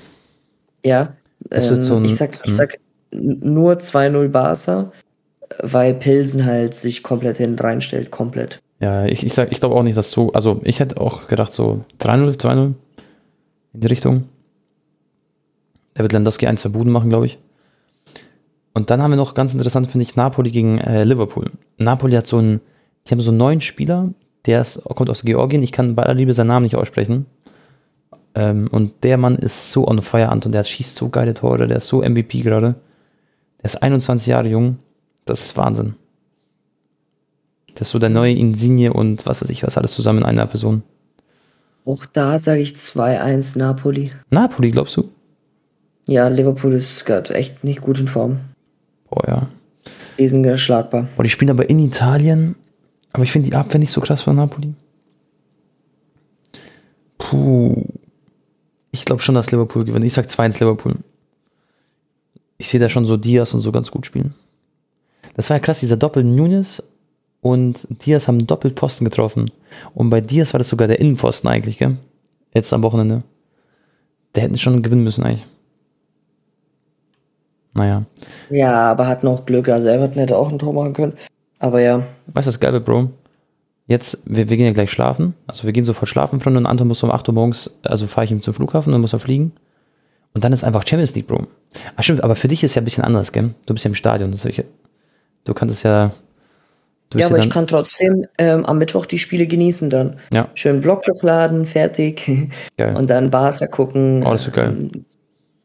[0.84, 1.14] Ja.
[1.50, 2.78] Ähm, so ein, ich sag, ich sag
[3.12, 4.92] nur 2-0 Barca,
[5.62, 8.60] weil Pilsen halt sich komplett hin reinstellt, komplett.
[8.80, 11.84] Ja, ich, ich ich glaube auch nicht, dass so, also ich hätte auch gedacht so
[12.00, 12.74] 3-0, 2-0
[13.74, 14.28] in die Richtung.
[15.96, 17.38] Der wird Landowski ein, zwei Buden machen, glaube ich.
[18.72, 21.50] Und dann haben wir noch ganz interessant, finde ich, Napoli gegen äh, Liverpool.
[21.76, 22.60] Napoli hat so einen,
[23.06, 24.10] die haben so einen neuen Spieler,
[24.46, 27.26] der ist, kommt aus Georgien, ich kann bei aller Liebe seinen Namen nicht aussprechen.
[28.34, 31.78] Ähm, und der Mann ist so on fire, Anton, der schießt so geile Tore, der
[31.78, 32.76] ist so MVP gerade.
[33.62, 34.78] Der ist 21 Jahre jung.
[35.24, 35.94] Das ist Wahnsinn.
[37.74, 40.46] Das ist so der neue Insigne und was weiß ich, was alles zusammen in einer
[40.46, 40.82] Person.
[41.84, 44.12] Auch da sage ich 2-1 Napoli.
[44.30, 45.08] Napoli, glaubst du?
[46.06, 48.40] Ja, Liverpool ist gerade echt nicht gut in Form.
[49.08, 49.46] Boah, ja.
[50.18, 51.08] Die sind geschlagbar.
[51.16, 52.56] Boah, die spielen aber in Italien.
[53.12, 54.74] Aber ich finde die Abwehr nicht so krass von Napoli.
[57.18, 57.84] Puh.
[58.92, 60.04] Ich glaube schon, dass Liverpool gewinnt.
[60.04, 60.96] Ich sag 2-1 Liverpool.
[62.60, 64.34] Ich sehe da schon so Diaz und so ganz gut spielen.
[65.34, 66.82] Das war ja krass, dieser Doppel Nunes
[67.40, 69.50] und Diaz haben doppelt Pfosten getroffen.
[69.94, 71.96] Und bei Diaz war das sogar der Innenpfosten eigentlich, gell?
[72.52, 73.22] Jetzt am Wochenende.
[74.34, 75.46] Der hätten schon gewinnen müssen eigentlich.
[77.72, 78.04] Naja.
[78.50, 79.70] Ja, aber hat noch Glück.
[79.70, 81.14] Also Everton hätte auch ein Tor machen können.
[81.60, 82.02] Aber ja.
[82.26, 83.08] Weißt du, das Geile, Bro?
[83.86, 85.32] Jetzt, wir, wir gehen ja gleich schlafen.
[85.46, 86.58] Also wir gehen sofort schlafen, Freunde.
[86.58, 89.14] Und Anton muss um 8 Uhr morgens, also fahre ich ihm zum Flughafen und muss
[89.14, 89.52] er fliegen.
[90.34, 91.46] Und dann ist einfach Champions League, Bro.
[91.96, 93.50] Ach stimmt, aber für dich ist ja ein bisschen anders, gell?
[93.66, 94.30] Du bist ja im Stadion.
[94.30, 94.62] Das ich,
[95.44, 96.12] du kannst es ja.
[97.14, 100.18] ja, aber ja ich kann trotzdem ähm, am Mittwoch die Spiele genießen dann.
[100.32, 100.48] Ja.
[100.54, 102.30] Schön Vlog hochladen, fertig.
[102.76, 102.96] Geil.
[102.96, 104.22] Und dann Barca gucken.
[104.24, 104.90] Oh, das ist so geil.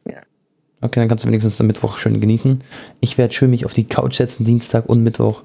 [0.04, 0.18] Ja.
[0.80, 2.60] Okay, dann kannst du wenigstens am Mittwoch schön genießen.
[3.00, 5.42] Ich werde schön mich auf die Couch setzen, Dienstag und Mittwoch.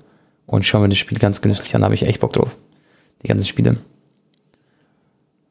[0.48, 1.82] Und schaue mir das Spiel ganz genüsslich an.
[1.82, 2.56] Da habe ich echt Bock drauf.
[3.24, 3.78] Die ganzen Spiele.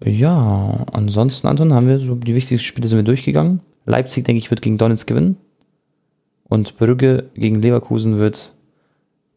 [0.03, 3.61] Ja, ansonsten, Anton, haben wir so die wichtigsten Spiele sind wir durchgegangen.
[3.85, 5.37] Leipzig, denke ich, wird gegen Donetsk gewinnen.
[6.45, 8.55] Und Brügge gegen Leverkusen wird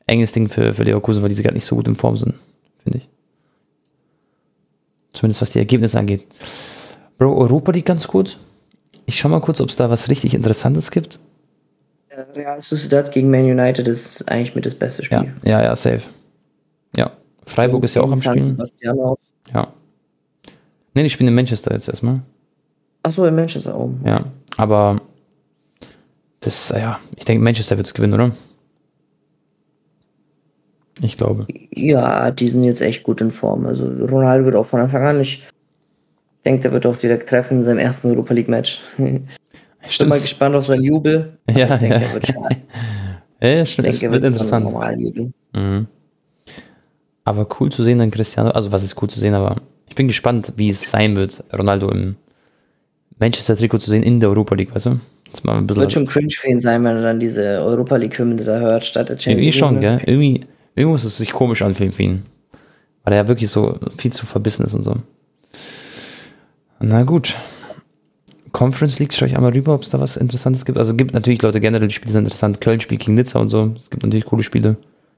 [0.07, 2.33] enges Ding für, für Leverkusen, weil diese gerade nicht so gut in Form sind,
[2.81, 3.09] finde ich.
[5.13, 6.25] Zumindest was die Ergebnisse angeht.
[7.17, 8.37] Bro, Europa League ganz kurz.
[9.05, 11.19] Ich schau mal kurz, ob es da was richtig Interessantes gibt.
[12.35, 15.33] Real Sociedad gegen Man United ist eigentlich mit das beste Spiel.
[15.43, 16.01] Ja, ja, ja safe.
[16.95, 17.11] Ja.
[17.45, 18.57] Freiburg ist ja auch am Spielen.
[19.53, 19.73] Ja.
[20.93, 22.21] Nee, ich spiele in Manchester jetzt erstmal.
[23.01, 23.91] Achso, in Manchester auch.
[24.05, 24.23] Ja,
[24.57, 25.01] aber
[26.39, 28.31] das, ja, ich denke, Manchester wird es gewinnen, oder?
[31.01, 31.47] Ich glaube.
[31.71, 33.65] Ja, die sind jetzt echt gut in Form.
[33.65, 35.19] Also Ronaldo wird auch von Anfang an.
[35.19, 35.43] Ich
[36.45, 38.81] denke, der wird auch direkt treffen in seinem ersten Europa League Match.
[39.85, 41.37] Ich bin mal gespannt auf seinen Jubel.
[41.53, 42.01] Ja, ich denke, ja.
[42.03, 42.47] er wird schon.
[43.41, 44.65] ja, stimmt, denke, es wird, wird interessant.
[45.53, 45.87] Mhm.
[47.25, 49.57] Aber cool zu sehen, dann Cristiano, also was ist cool zu sehen, aber
[49.93, 52.15] ich bin gespannt, wie es sein wird, Ronaldo im
[53.19, 54.99] Manchester-Trikot zu sehen in der Europa League, weißt du?
[55.31, 57.97] Das mal ein bisschen wird schon cringe für ihn sein, wenn er dann diese Europa
[57.97, 59.37] League-Hymne da hört, statt der Champions League.
[59.37, 60.01] Irgendwie schon, gell?
[60.03, 62.25] Irgendwie, irgendwie muss es sich komisch anfühlen für ihn.
[63.03, 64.95] Weil er ja wirklich so viel zu verbissen ist und so.
[66.79, 67.35] Na gut.
[68.51, 70.79] Conference League, schaue ich einmal rüber, ob es da was Interessantes gibt.
[70.79, 72.61] Also es gibt natürlich Leute generell, die Spiele sind interessant.
[72.61, 73.75] Köln spielt gegen Nizza und so.
[73.77, 74.75] Es gibt natürlich coole Spiele.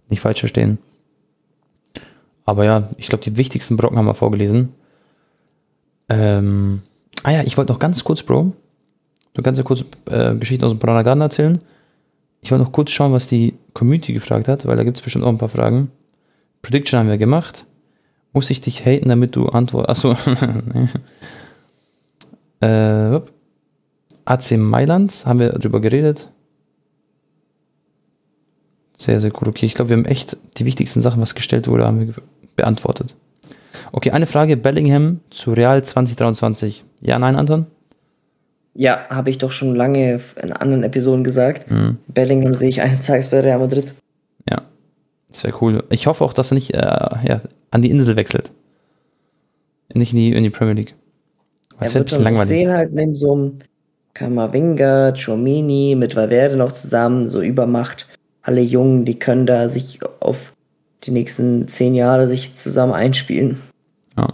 [0.09, 0.79] Nicht falsch verstehen.
[2.45, 4.73] Aber ja, ich glaube, die wichtigsten Brocken haben wir vorgelesen.
[6.09, 6.81] Ähm,
[7.23, 8.53] ah ja, ich wollte noch ganz kurz, Bro,
[9.33, 11.59] du kannst ja kurz äh, Geschichten aus dem Piranha Garden erzählen.
[12.41, 15.25] Ich wollte noch kurz schauen, was die Community gefragt hat, weil da gibt es bestimmt
[15.25, 15.89] auch ein paar Fragen.
[16.61, 17.65] Prediction haben wir gemacht.
[18.33, 20.05] Muss ich dich haten, damit du antwortest?
[20.05, 20.15] Achso.
[22.65, 23.21] äh,
[24.25, 26.29] AC Mailand, haben wir darüber geredet.
[28.97, 29.49] Sehr, sehr cool.
[29.49, 32.13] Okay, ich glaube, wir haben echt die wichtigsten Sachen, was gestellt wurde, haben wir
[32.55, 33.15] beantwortet.
[33.91, 36.83] Okay, eine Frage: Bellingham zu Real 2023.
[37.01, 37.67] Ja, nein, Anton?
[38.73, 41.71] Ja, habe ich doch schon lange in anderen Episoden gesagt.
[41.71, 41.97] Mhm.
[42.07, 43.93] Bellingham sehe ich eines Tages bei Real Madrid.
[44.49, 44.63] Ja,
[45.29, 45.83] das wäre cool.
[45.89, 47.41] Ich hoffe auch, dass er nicht äh, ja,
[47.71, 48.51] an die Insel wechselt.
[49.93, 50.95] Nicht in die, in die Premier League.
[51.79, 52.49] Das wäre ein bisschen langweilig.
[52.49, 53.59] Wir sehen halt neben so einem
[54.13, 58.07] Kamavinga, Chomini mit Valverde noch zusammen, so Übermacht.
[58.41, 60.54] Alle Jungen, die können da sich auf
[61.05, 63.61] die nächsten zehn Jahre sich zusammen einspielen.
[64.17, 64.33] Ja.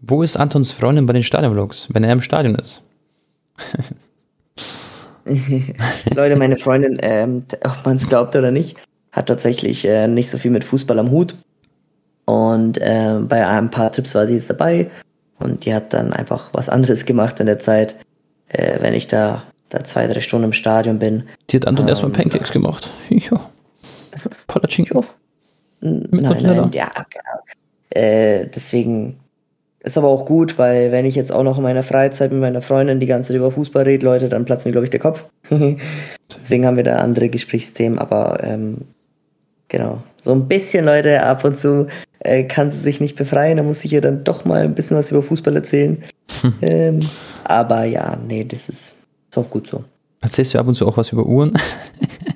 [0.00, 2.82] Wo ist Antons Freundin bei den Stadionvlogs, wenn er im Stadion ist?
[6.14, 8.76] Leute, meine Freundin, ähm, ob man es glaubt oder nicht,
[9.12, 11.34] hat tatsächlich äh, nicht so viel mit Fußball am Hut.
[12.24, 14.90] Und äh, bei ein paar Tipps war sie jetzt dabei.
[15.38, 17.96] Und die hat dann einfach was anderes gemacht in der Zeit,
[18.48, 21.24] äh, wenn ich da, da zwei, drei Stunden im Stadion bin.
[21.50, 22.88] Die hat Anton ähm, erstmal Pancakes gemacht.
[23.10, 23.40] Ja.
[24.46, 25.04] Palatschinko.
[25.80, 27.42] Mit nein, nein, ja, genau.
[27.90, 29.18] Äh, deswegen
[29.82, 32.60] ist aber auch gut, weil wenn ich jetzt auch noch in meiner Freizeit mit meiner
[32.60, 35.24] Freundin die ganze Zeit über Fußball rede, Leute, dann platzt mir, glaube ich, der Kopf.
[35.50, 38.82] deswegen haben wir da andere Gesprächsthemen, aber ähm,
[39.68, 40.02] genau.
[40.20, 41.86] So ein bisschen, Leute, ab und zu
[42.18, 44.98] äh, kann sie sich nicht befreien, da muss ich ihr dann doch mal ein bisschen
[44.98, 46.04] was über Fußball erzählen.
[46.62, 47.00] ähm,
[47.44, 48.96] aber ja, nee, das ist,
[49.30, 49.82] ist auch gut so.
[50.20, 51.54] Erzählst du ab und zu auch was über Uhren?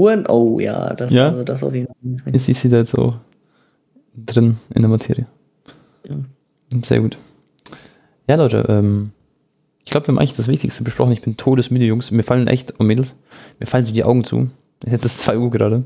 [0.00, 0.26] Uhren?
[0.26, 1.28] Oh ja, das, ja?
[1.28, 2.34] Also, das auf jeden Fall.
[2.34, 3.14] Ist sie da jetzt so
[4.16, 5.26] drin in der Materie?
[6.08, 6.16] Ja.
[6.82, 7.16] Sehr gut.
[8.28, 9.10] Ja, Leute, ähm,
[9.84, 11.12] ich glaube, wir haben eigentlich das Wichtigste besprochen.
[11.12, 12.10] Ich bin todesmüde, Jungs.
[12.10, 13.16] Mir fallen echt, und Mädels,
[13.58, 14.48] mir fallen so die Augen zu.
[14.88, 15.84] Jetzt ist 2 Uhr gerade.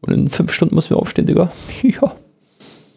[0.00, 1.50] Und in fünf Stunden müssen wir aufstehen, Digga.
[1.82, 2.14] Ja.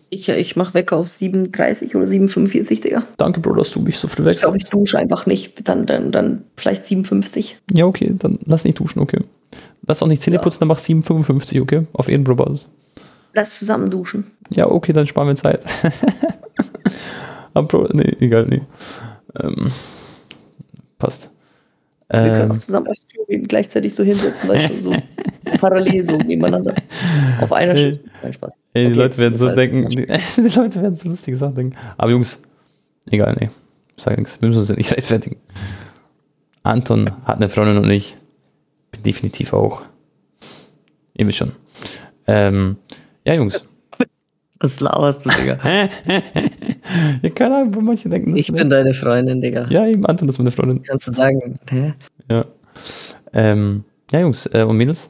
[0.10, 3.04] Ich, ich mach weg auf 7,30 oder 7,45, Digga.
[3.18, 4.36] Danke, Bro, dass du mich so früh weg.
[4.36, 5.68] Ich glaube, ich dusche einfach nicht.
[5.68, 7.56] Dann, dann, dann vielleicht 7,50.
[7.74, 9.20] Ja, okay, dann lass nicht duschen, okay.
[9.88, 11.88] Lass auch nicht Zähne putzen, dann mach 7,55, okay?
[11.94, 12.68] Auf Ehrenbro-Basis.
[13.34, 14.32] Lass zusammen duschen.
[14.50, 15.64] Ja, okay, dann sparen wir Zeit.
[17.94, 18.62] Nee, egal, nee.
[19.42, 19.72] Ähm,
[21.00, 21.32] passt.
[22.10, 24.96] Wir können Ähm, auch zusammen aufs Klo gehen, gleichzeitig so hinsetzen, weißt du, so
[25.60, 26.76] parallel so nebeneinander.
[27.42, 27.76] Auf einer.
[27.76, 28.04] Schüssel.
[28.22, 28.52] Nein, Spaß.
[28.74, 30.06] ey, die Okay, Leute werden so denken, die,
[30.38, 31.76] die Leute werden so lustige Sachen denken.
[31.98, 32.40] Aber Jungs,
[33.08, 33.50] egal, nee.
[33.98, 34.40] Ich sage nichts.
[34.40, 35.38] Wir müssen uns nicht rechtfertigen.
[36.62, 38.14] Anton hat eine Freundin und ich
[39.06, 39.84] definitiv auch.
[41.14, 41.52] Ihr wisst schon.
[42.28, 42.78] Ähm,
[43.26, 43.64] ja, Jungs.
[44.60, 45.60] Was laberst du, Digga?
[47.22, 49.68] Ja, keine Ahnung, wo manche denken, Ich bin deine Freundin, Digga.
[49.70, 50.82] Ja, eben, Anton ist meine Freundin.
[50.84, 51.94] Kannst du sagen, hä?
[52.30, 52.46] Ja.
[53.34, 55.10] Ähm, ja, Jungs äh, und Mädels,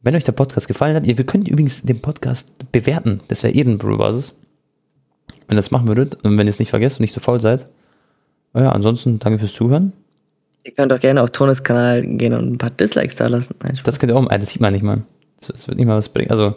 [0.00, 3.20] wenn euch der Podcast gefallen hat, ihr, wir könnt übrigens den Podcast bewerten.
[3.28, 4.34] Das wäre Ehrenbro-Basis.
[5.46, 7.40] Wenn ihr das machen würdet und wenn ihr es nicht vergesst und nicht so faul
[7.40, 7.68] seid.
[8.54, 9.92] Ja, ansonsten danke fürs Zuhören.
[10.64, 13.54] Ihr könnt auch gerne auf Tones Kanal gehen und ein paar Dislikes da lassen.
[13.62, 13.78] Nein.
[13.84, 15.02] Das könnt ihr auch, äh, das sieht man nicht mal.
[15.46, 16.30] Das, wird nicht mal was bringen.
[16.30, 16.54] Also,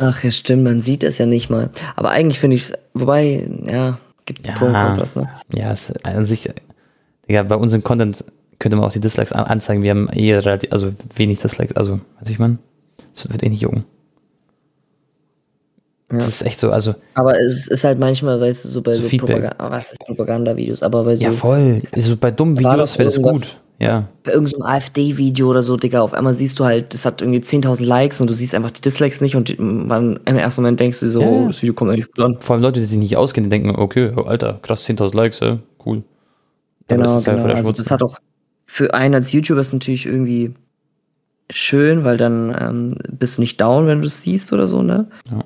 [0.00, 1.70] Ach ja, stimmt, man sieht es ja nicht mal.
[1.94, 4.54] Aber eigentlich finde ich es, wobei, ja, gibt Ja.
[4.54, 5.30] Pro und Kontras, ne?
[5.54, 6.50] ja, es, an sich,
[7.28, 8.24] Digga, bei unserem Content
[8.58, 9.82] könnte man auch die Dislikes an, anzeigen.
[9.82, 11.76] Wir haben eh relativ, also wenig Dislikes.
[11.76, 12.58] Also, weiß ich man,
[13.14, 13.84] das wird eh nicht jucken.
[16.08, 16.28] Das Ja.
[16.28, 19.16] ist echt so, also, Aber es ist halt manchmal, weißt du, so bei So so.
[19.16, 21.82] Propaganda, was ist Propaganda-Videos, aber bei so, ja voll.
[21.92, 23.46] Also bei dummen Videos wäre das gut.
[23.78, 24.08] Ja.
[24.24, 27.84] bei irgendeinem AfD-Video oder so, Digga, auf einmal siehst du halt, das hat irgendwie 10.000
[27.84, 31.08] Likes und du siehst einfach die Dislikes nicht und man, im ersten Moment denkst du
[31.08, 32.36] so, Ja, oh, das Video kommt eigentlich gut an.
[32.40, 35.40] Vor allem Leute, die sich nicht auskennen, die denken, okay, oh, Alter, krass, 10.000 Likes,
[35.40, 36.04] ja, cool.
[36.88, 37.48] Aber Genau, das ist halt genau.
[37.48, 38.16] der Also das hat auch
[38.64, 40.54] für einen als YouTuber ist natürlich irgendwie
[41.50, 45.08] schön, weil dann ähm, bist du nicht down, wenn du es siehst oder so, ne?
[45.30, 45.44] Ja.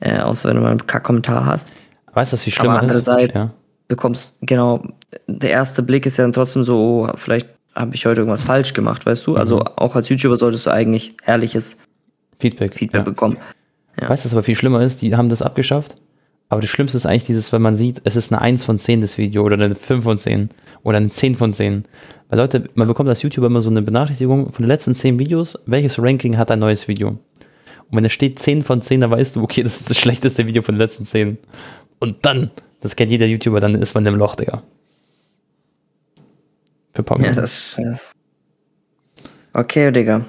[0.00, 1.72] Äh, außer wenn du mal einen Kack-Kommentar hast.
[2.12, 2.82] weißt du, was viel Aber schlimmer ist?
[2.82, 3.50] andererseits Ja.
[3.88, 4.82] bekommst, genau,
[5.26, 8.72] der erste Blick ist ja dann trotzdem so, oh, vielleicht habe ich heute irgendwas falsch
[8.74, 9.36] gemacht, weißt du?
[9.36, 11.76] Also auch als YouTuber solltest du eigentlich ehrliches
[12.38, 12.74] Feedback.
[12.74, 13.04] Feedback ja.
[13.04, 13.36] bekommen.
[14.00, 14.08] Ja.
[14.08, 15.02] Weißt du, was aber viel schlimmer ist?
[15.02, 15.94] Die haben das abgeschafft.
[16.48, 19.02] Aber das Schlimmste ist eigentlich dieses, wenn man sieht, es ist eine 1 von 10
[19.02, 20.48] das Video oder eine 5 von 10
[20.82, 21.84] oder eine 10 von 10.
[22.28, 25.56] Weil Leute, man bekommt als YouTuber immer so eine Benachrichtigung von den letzten 10 Videos,
[25.66, 27.18] welches Ranking hat ein neues Video.
[27.90, 30.46] Und wenn da steht 10 von 10, dann weißt du, okay, das ist das schlechteste
[30.46, 31.38] Video von den letzten 10.
[31.98, 34.62] Und dann, das kennt jeder YouTuber, dann ist man im Loch, Digga.
[36.94, 37.78] Für ein paar Ja, das.
[37.78, 37.94] äh,
[39.52, 40.24] Okay, Digga.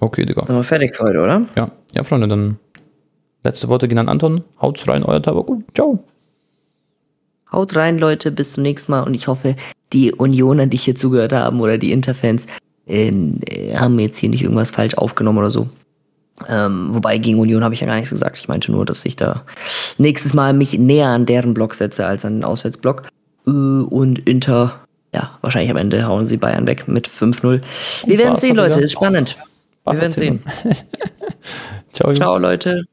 [0.00, 0.46] Okay, Digga.
[0.46, 1.46] Sind wir fertig für heute, oder?
[1.56, 2.58] Ja, ja, Freunde, dann
[3.44, 4.42] letzte Worte gehen an Anton.
[4.60, 6.02] Haut's rein, euer Tabak und ciao.
[7.52, 9.56] Haut rein, Leute, bis zum nächsten Mal und ich hoffe,
[9.92, 12.46] die Unioner, die hier zugehört haben oder die Interfans,
[12.86, 15.68] äh, äh, haben jetzt hier nicht irgendwas falsch aufgenommen oder so.
[16.48, 18.38] Ähm, wobei gegen Union habe ich ja gar nichts gesagt.
[18.38, 19.42] Ich meinte nur, dass ich da
[19.98, 23.04] nächstes Mal mich näher an deren Block setze als an den Auswärtsblock.
[23.46, 24.80] Äh, und Inter,
[25.14, 27.60] ja, wahrscheinlich am Ende hauen sie Bayern weg mit 5-0.
[28.04, 29.36] Wir werden sehen, Leute, ist spannend.
[29.84, 30.42] Wir werden sehen.
[31.92, 32.12] Ciao.
[32.14, 32.84] Ciao, Leute.